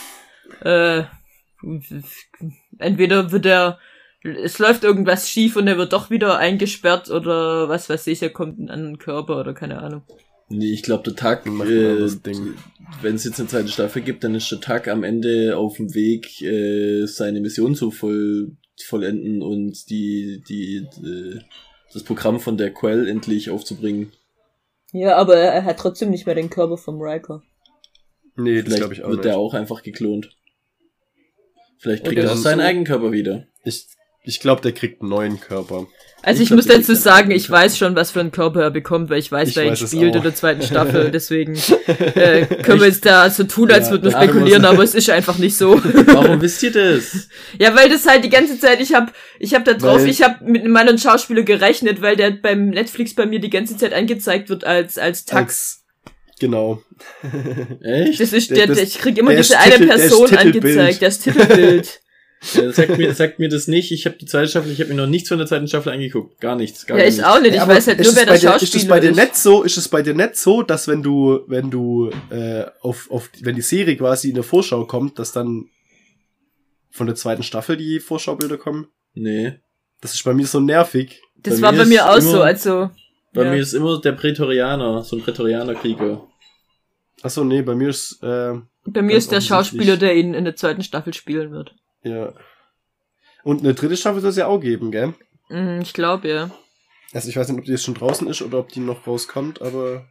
[0.62, 1.04] äh,
[2.78, 3.78] entweder wird er
[4.22, 8.30] es läuft irgendwas schief und er wird doch wieder eingesperrt oder was weiß ich, er
[8.30, 10.02] kommt in einen anderen Körper oder keine Ahnung.
[10.48, 11.50] Nee, ich glaube, der Tag, äh,
[13.02, 15.92] wenn es jetzt eine zweite Staffel gibt, dann ist der Tag am Ende auf dem
[15.94, 21.40] Weg, äh, seine Mission zu voll, vollenden und die, die, äh,
[21.92, 24.12] das Programm von der Quell endlich aufzubringen.
[24.92, 27.42] Ja, aber er hat trotzdem nicht mehr den Körper vom Riker.
[28.36, 29.24] Nee, das Vielleicht glaube ich auch wird nicht.
[29.24, 30.30] der auch einfach geklont.
[31.78, 32.42] Vielleicht kriegt er auch so.
[32.42, 33.46] seinen eigenen Körper wieder.
[33.64, 33.86] Ich,
[34.26, 35.86] ich glaube, der kriegt einen neuen Körper.
[36.22, 39.10] Also Ich ich, muss dazu sagen, ich weiß schon, was für einen Körper er bekommt,
[39.10, 41.10] weil ich weiß, Ich wer ihn spielt in der zweiten Staffel.
[41.12, 41.54] Deswegen
[41.86, 45.08] äh, können wir jetzt da so tun, als Ja, würden wir spekulieren, aber es ist
[45.10, 45.80] einfach nicht so.
[46.06, 47.28] Warum wisst ihr das?
[47.60, 50.22] ja, weil das halt die ganze Zeit, ich hab, ich hab da drauf, Weil- ich
[50.22, 53.92] hab mit einem anderen Schauspieler gerechnet, weil der beim Netflix bei mir die ganze Zeit
[53.92, 55.84] angezeigt wird als als Tax.
[56.40, 56.82] Genau.
[57.82, 58.20] Echt?
[58.20, 60.26] Das ist Der- der, das- der ich krieg immer der diese eine Titel- der Person
[60.28, 60.64] Titelbild.
[60.78, 62.00] angezeigt, das Titelbild.
[62.54, 63.90] Ja, sagt, mir, sagt mir das nicht.
[63.92, 66.40] Ich habe die zweite Staffel, ich habe mir noch nichts von der zweiten Staffel angeguckt.
[66.40, 66.86] Gar nichts.
[66.86, 67.24] Gar ja, ich nichts.
[67.28, 67.48] auch nicht.
[67.50, 68.94] Ich Ja, aber weiß halt ist nur, es wer bei der dir- Ist es Schauspieler
[68.94, 72.10] bei dir nicht so, ist es bei dir nicht so, dass wenn du, wenn du,
[72.30, 75.66] äh, auf, auf, wenn die Serie quasi in der Vorschau kommt, dass dann
[76.90, 78.88] von der zweiten Staffel die Vorschaubilder kommen?
[79.14, 79.54] Nee.
[80.00, 81.20] Das ist bei mir so nervig.
[81.36, 82.90] Das bei war mir bei mir auch immer- so, also.
[83.32, 83.50] Bei ja.
[83.50, 86.26] mir ist immer der Prätorianer, so ein Prätorianerkrieger.
[87.22, 88.54] Achso, nee, bei mir ist, äh,
[88.86, 89.40] Bei mir ist der.
[89.40, 91.74] Schauspieler, der ihn in der zweiten Staffel spielen wird.
[92.06, 92.32] Ja.
[93.44, 95.14] Und eine dritte Staffel soll es ja auch geben, gell?
[95.48, 96.50] Mm, Ich glaube, ja.
[97.12, 99.62] Also ich weiß nicht, ob die jetzt schon draußen ist oder ob die noch rauskommt,
[99.62, 100.06] aber.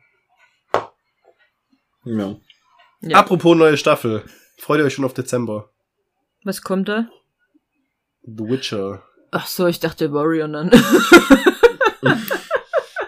[2.05, 2.35] Ja.
[3.01, 3.17] ja.
[3.17, 4.23] Apropos neue Staffel.
[4.57, 5.69] Freut ihr euch schon auf Dezember?
[6.43, 7.09] Was kommt da?
[8.23, 9.03] The Witcher.
[9.31, 10.71] Ach so, ich dachte Warrior dann.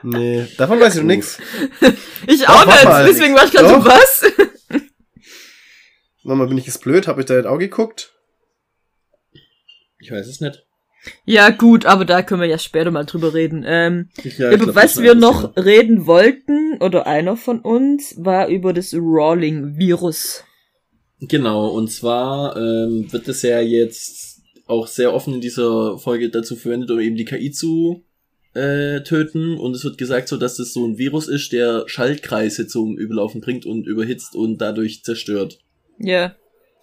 [0.04, 1.38] Nee, davon weiß ich noch nix.
[2.28, 4.24] ich auch nicht, deswegen war ich gerade so, was?
[6.24, 8.14] Nochmal bin ich jetzt blöd, habe ich da nicht auch geguckt?
[10.08, 10.64] Ich weiß es nicht.
[11.26, 13.66] Ja, gut, aber da können wir ja später mal drüber reden.
[13.68, 18.94] Ähm, Ja, über was wir noch reden wollten, oder einer von uns, war über das
[18.94, 20.46] Rawling-Virus.
[21.20, 26.56] Genau, und zwar ähm, wird es ja jetzt auch sehr offen in dieser Folge dazu
[26.56, 28.06] verwendet, um eben die KI zu
[28.54, 29.58] äh, töten.
[29.58, 33.42] Und es wird gesagt, so dass das so ein Virus ist, der Schaltkreise zum Überlaufen
[33.42, 35.60] bringt und überhitzt und dadurch zerstört.
[36.00, 36.36] Ja.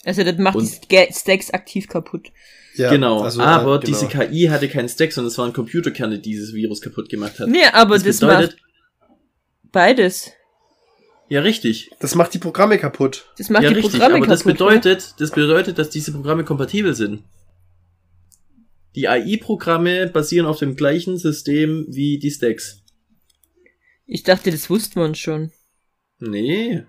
[0.05, 2.29] Also das macht Und- die Sta- Stacks aktiv kaputt.
[2.77, 3.87] Ja, genau, also, aber äh, genau.
[3.87, 7.49] diese KI hatte keinen Stack, sondern es waren Computerkerne, die dieses Virus kaputt gemacht hat.
[7.49, 10.33] Nee, aber das, das bedeutet, macht beides.
[11.29, 13.27] ja richtig, Das macht die Programme kaputt.
[13.39, 14.61] Das macht ja die richtig, Programme aber das kaputt.
[14.61, 14.67] ne?
[14.67, 17.23] bedeutet, das bedeutet, dass diese Programme kompatibel sind.
[18.97, 22.83] Die AI-Programme basieren auf dem gleichen System wie die Stacks.
[24.07, 25.51] Ich dachte, das wusste man schon.
[26.21, 26.85] Nee,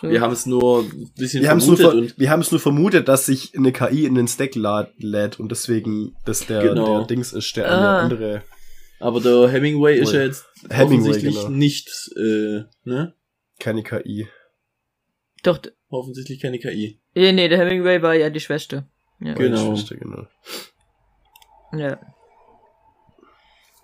[0.00, 0.08] so.
[0.08, 2.40] wir haben es nur ein bisschen Wir haben es nur, vermutet ver und wir haben
[2.40, 6.62] es nur vermutet, dass sich eine KI in den Stack lädt und deswegen das der,
[6.62, 6.98] Genau.
[6.98, 7.76] der Dings ist, der Ah.
[7.76, 8.42] eine andere.
[9.00, 11.48] aber der Hemingway ist ja jetzt Hemingway, offensichtlich genau.
[11.48, 13.14] nicht, äh, ne?
[13.58, 14.28] Keine KI.
[15.42, 15.58] Doch,
[15.88, 17.00] Offensichtlich keine KI.
[17.14, 18.86] nee, nee, der Hemingway war ja die Schwester.
[19.20, 19.34] Ja.
[19.34, 19.74] Genau.
[19.76, 20.26] Schwester, genau.
[21.72, 21.98] ja.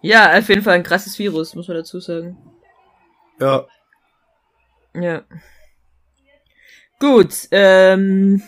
[0.03, 2.37] Ja, auf jeden Fall ein krasses Virus, muss man dazu sagen.
[3.41, 3.67] Ja.
[4.95, 5.25] Ja.
[6.99, 8.43] Gut, ähm,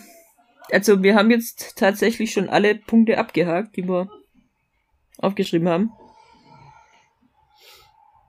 [0.71, 4.09] also wir haben jetzt tatsächlich schon alle Punkte abgehakt, die wir
[5.17, 5.91] aufgeschrieben haben.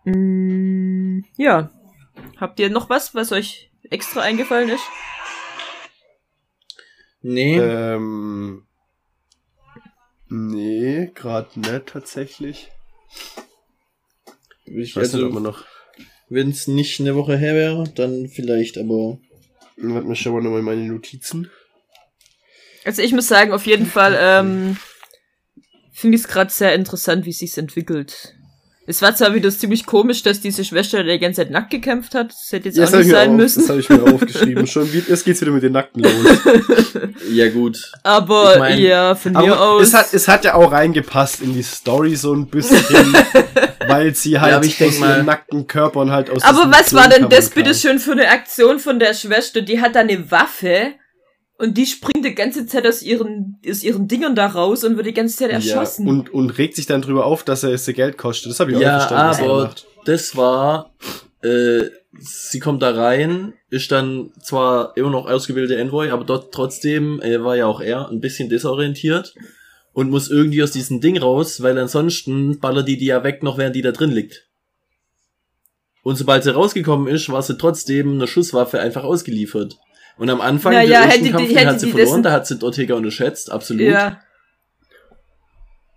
[0.05, 1.71] Mm, ja.
[2.37, 4.85] Habt ihr noch was, was euch extra eingefallen ist?
[7.23, 7.59] Nee.
[7.59, 8.67] Ähm,
[10.29, 12.71] nee, gerade nicht tatsächlich.
[14.65, 15.67] ich Ich weiß nicht, ob man also, noch.
[16.29, 19.19] wenn es nicht eine Woche her wäre, dann vielleicht, aber
[19.83, 21.51] Warte mal, schauen wir nochmal in meine Notizen.
[22.85, 24.77] Also ich muss sagen, auf jeden Fall ähm,
[25.93, 28.35] finde ich es gerade sehr interessant, wie sich's entwickelt.
[28.87, 32.31] Es war zwar wieder ziemlich komisch, dass diese Schwester die ganze Zeit nackt gekämpft hat.
[32.31, 33.61] Das hätte jetzt Ja, auch habe nicht ich, mir sein auf- müssen.
[33.61, 34.67] das hab ich mir aufgeschrieben.
[34.67, 36.13] Schon wie, jetzt geht's wieder mit den Nackten los.
[37.33, 37.79] ja gut.
[38.03, 39.83] Aber Ich mein, ja, von mir Aber aus.
[39.89, 42.79] es hat, es hat ja auch reingepasst in die Story so ein bisschen,
[43.87, 46.93] weil sie halt aber ich denk aus mal- ihren nackten Körpern halt aus Aber was
[46.95, 49.61] war denn das bitte schön für eine Aktion von der Schwester?
[49.61, 50.95] Die hat da eine Waffe
[51.61, 55.07] und die springt die ganze Zeit aus ihren, aus ihren Dingern da raus und wird
[55.07, 56.07] die ganze Zeit erschossen.
[56.07, 58.51] Ja, und, und regt sich dann drüber auf, dass er es ihr Geld kostet.
[58.51, 59.45] Das habe ich auch Ja, nicht verstanden.
[59.45, 59.75] er aber
[60.07, 60.95] das war,
[61.43, 61.83] äh,
[62.19, 67.45] sie kommt da rein, ist dann zwar immer noch ausgebildete Envoy, aber dort trotzdem äh,
[67.45, 69.35] war ja auch er ein bisschen desorientiert
[69.93, 73.59] und muss irgendwie aus diesem Ding raus, weil ansonsten ballert die die ja weg, noch
[73.59, 74.49] während die da drin liegt.
[76.03, 79.77] Und sobald sie rausgekommen ist, war sie trotzdem eine Schusswaffe einfach ausgeliefert.
[80.21, 81.93] Und am Anfang Ja, der ja, ersten hätte die- Kampf, den hätte hat sie die
[81.93, 83.83] verloren, dessen- da hat sie Ortega unterschätzt, absolut.
[83.83, 84.21] ja.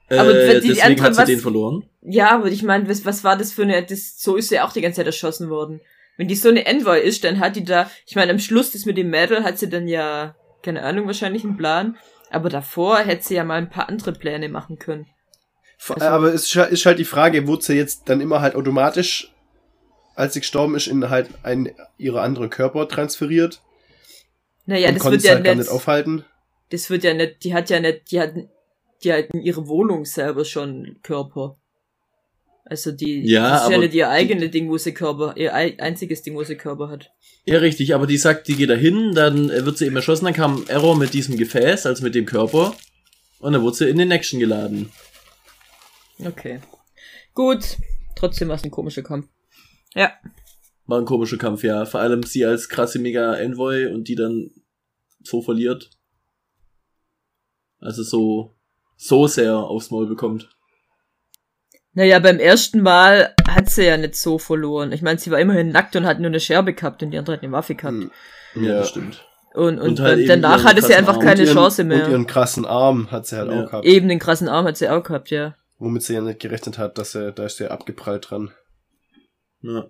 [0.09, 1.89] äh, aber wenn die- die deswegen andere hat sie was- den verloren.
[2.01, 4.65] Ja, aber ich meine, was, was war das für eine, das, so ist sie ja
[4.65, 5.82] auch die ganze Zeit erschossen worden.
[6.17, 8.86] Wenn die so eine Envoy ist, dann hat die da, ich meine, am Schluss das
[8.86, 11.97] mit dem Mädel hat sie dann ja, keine Ahnung, wahrscheinlich einen Plan.
[12.30, 15.07] Aber davor hätte sie ja mal ein paar andere Pläne machen können.
[15.89, 18.55] Also- aber es ist halt- ist halt die Frage, wurde sie jetzt dann immer halt
[18.55, 19.32] automatisch,
[20.15, 23.61] als sie gestorben ist, in halt einen ihrer anderen Körper transferiert
[24.66, 26.26] Naja, und das wird ja halt nicht, nicht aufhalten.
[26.70, 28.34] das wird ja nicht, die hat ja nicht, die hat,
[29.03, 31.57] die hat in ihrer Wohnung selber schon Körper.
[32.66, 35.78] Also die, Ja, das ist ja nicht ihr eigenes Ding, wo sie Körper, ihr ei-
[35.80, 37.11] einziges Ding, wo sie Körper hat.
[37.45, 40.24] Ja, richtig, aber die sagt, die geht da hin, dann äh, wird sie eben erschossen,
[40.26, 42.74] dann kam Error mit diesem Gefäß, also mit dem Körper,
[43.39, 44.93] und dann wurde sie in den Action geladen.
[46.24, 46.61] Okay.
[47.34, 47.78] Gut.
[48.16, 49.28] Trotzdem war es ein komischer Kampf.
[49.93, 50.14] Ja.
[50.86, 51.86] War ein komischer Kampf, ja.
[51.86, 54.51] Vor allem sie als krasse Mega-Envoy und die dann
[55.23, 55.89] so verliert.
[57.79, 58.55] Also so,
[58.97, 60.49] so sehr aufs Maul bekommt.
[61.93, 64.91] Naja, beim ersten Mal hat sie ja nicht so verloren.
[64.91, 67.36] Ich meine, sie war immerhin nackt und hat nur eine Scherbe gehabt und die andere
[67.38, 67.95] hat eine Waffe gehabt.
[68.53, 68.63] Hm.
[68.63, 69.23] Ja, das stimmt.
[69.53, 71.21] Und, und, Und halt danach hatte sie einfach Arm.
[71.23, 72.05] keine ihren, Chance mehr.
[72.05, 73.63] Und ihren krassen Arm hat sie halt Ja.
[73.63, 73.86] auch gehabt.
[73.86, 75.55] Eben den krassen Arm hat sie auch gehabt, ja.
[75.77, 78.51] Womit sie ja nicht gerechnet hat, dass er, da ist er abgeprallt dran.
[79.61, 79.86] Ja.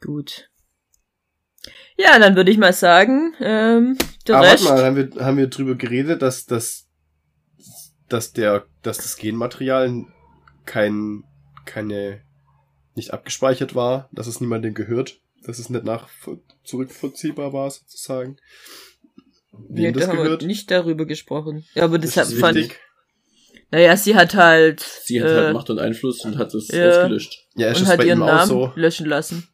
[0.00, 0.50] Gut.
[1.96, 4.64] Ja, dann würde ich mal sagen, ähm, der Aber Rest.
[4.64, 6.86] warte mal, haben wir, haben wir drüber geredet, dass, dass,
[8.08, 10.06] dass der, dass das Genmaterial
[10.64, 11.24] kein,
[11.66, 12.22] keine,
[12.94, 16.08] nicht abgespeichert war, dass es niemandem gehört, dass es nicht nach,
[16.64, 18.38] zurückvollziehbar war, sozusagen.
[19.52, 20.40] Wem Nee, das da haben gehört?
[20.42, 21.66] wir nicht darüber gesprochen.
[21.74, 22.78] Ja, aber das, Das fand wichtig.
[23.72, 24.80] Naja, sie hat halt.
[24.80, 26.88] Sie hat äh, halt Macht und Einfluss und hat es ja.
[26.88, 27.46] ausgelöscht.
[27.56, 29.48] Ja, ist und es hat bei ihren ihm auch Namen so, löschen lassen.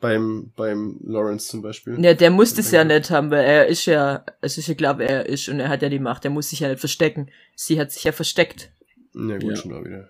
[0.00, 2.02] Beim, beim Lawrence zum Beispiel.
[2.04, 5.26] Ja, der muss das ja nicht haben, weil er ist ja, also ich glaube, er
[5.26, 7.30] ist und er hat ja die Macht, er muss sich ja nicht verstecken.
[7.54, 8.72] Sie hat sich ja versteckt.
[9.14, 9.56] Ja, gut, Ja.
[9.56, 10.08] schon da wieder.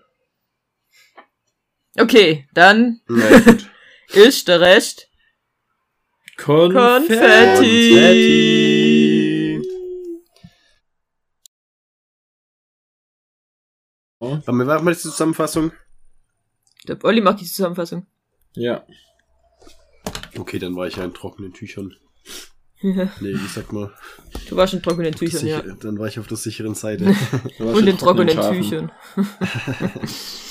[1.99, 3.69] Okay, dann Na gut.
[4.13, 5.09] ist der Rest
[6.37, 7.21] Konfetti.
[14.19, 15.71] Aber wir machen mal die Zusammenfassung.
[16.79, 18.05] Ich glaub, Olli macht die Zusammenfassung.
[18.53, 18.85] Ja.
[20.41, 21.93] Okay, dann war ich ja in trockenen Tüchern.
[22.81, 23.91] du Nee, wie sagt man?
[24.55, 25.61] warst in trockenen Tüchern, ja.
[25.61, 27.15] Dann war ich auf der sicheren Seite.
[27.59, 28.63] Du Und in trockenen Schafen.
[28.63, 28.91] Tüchern.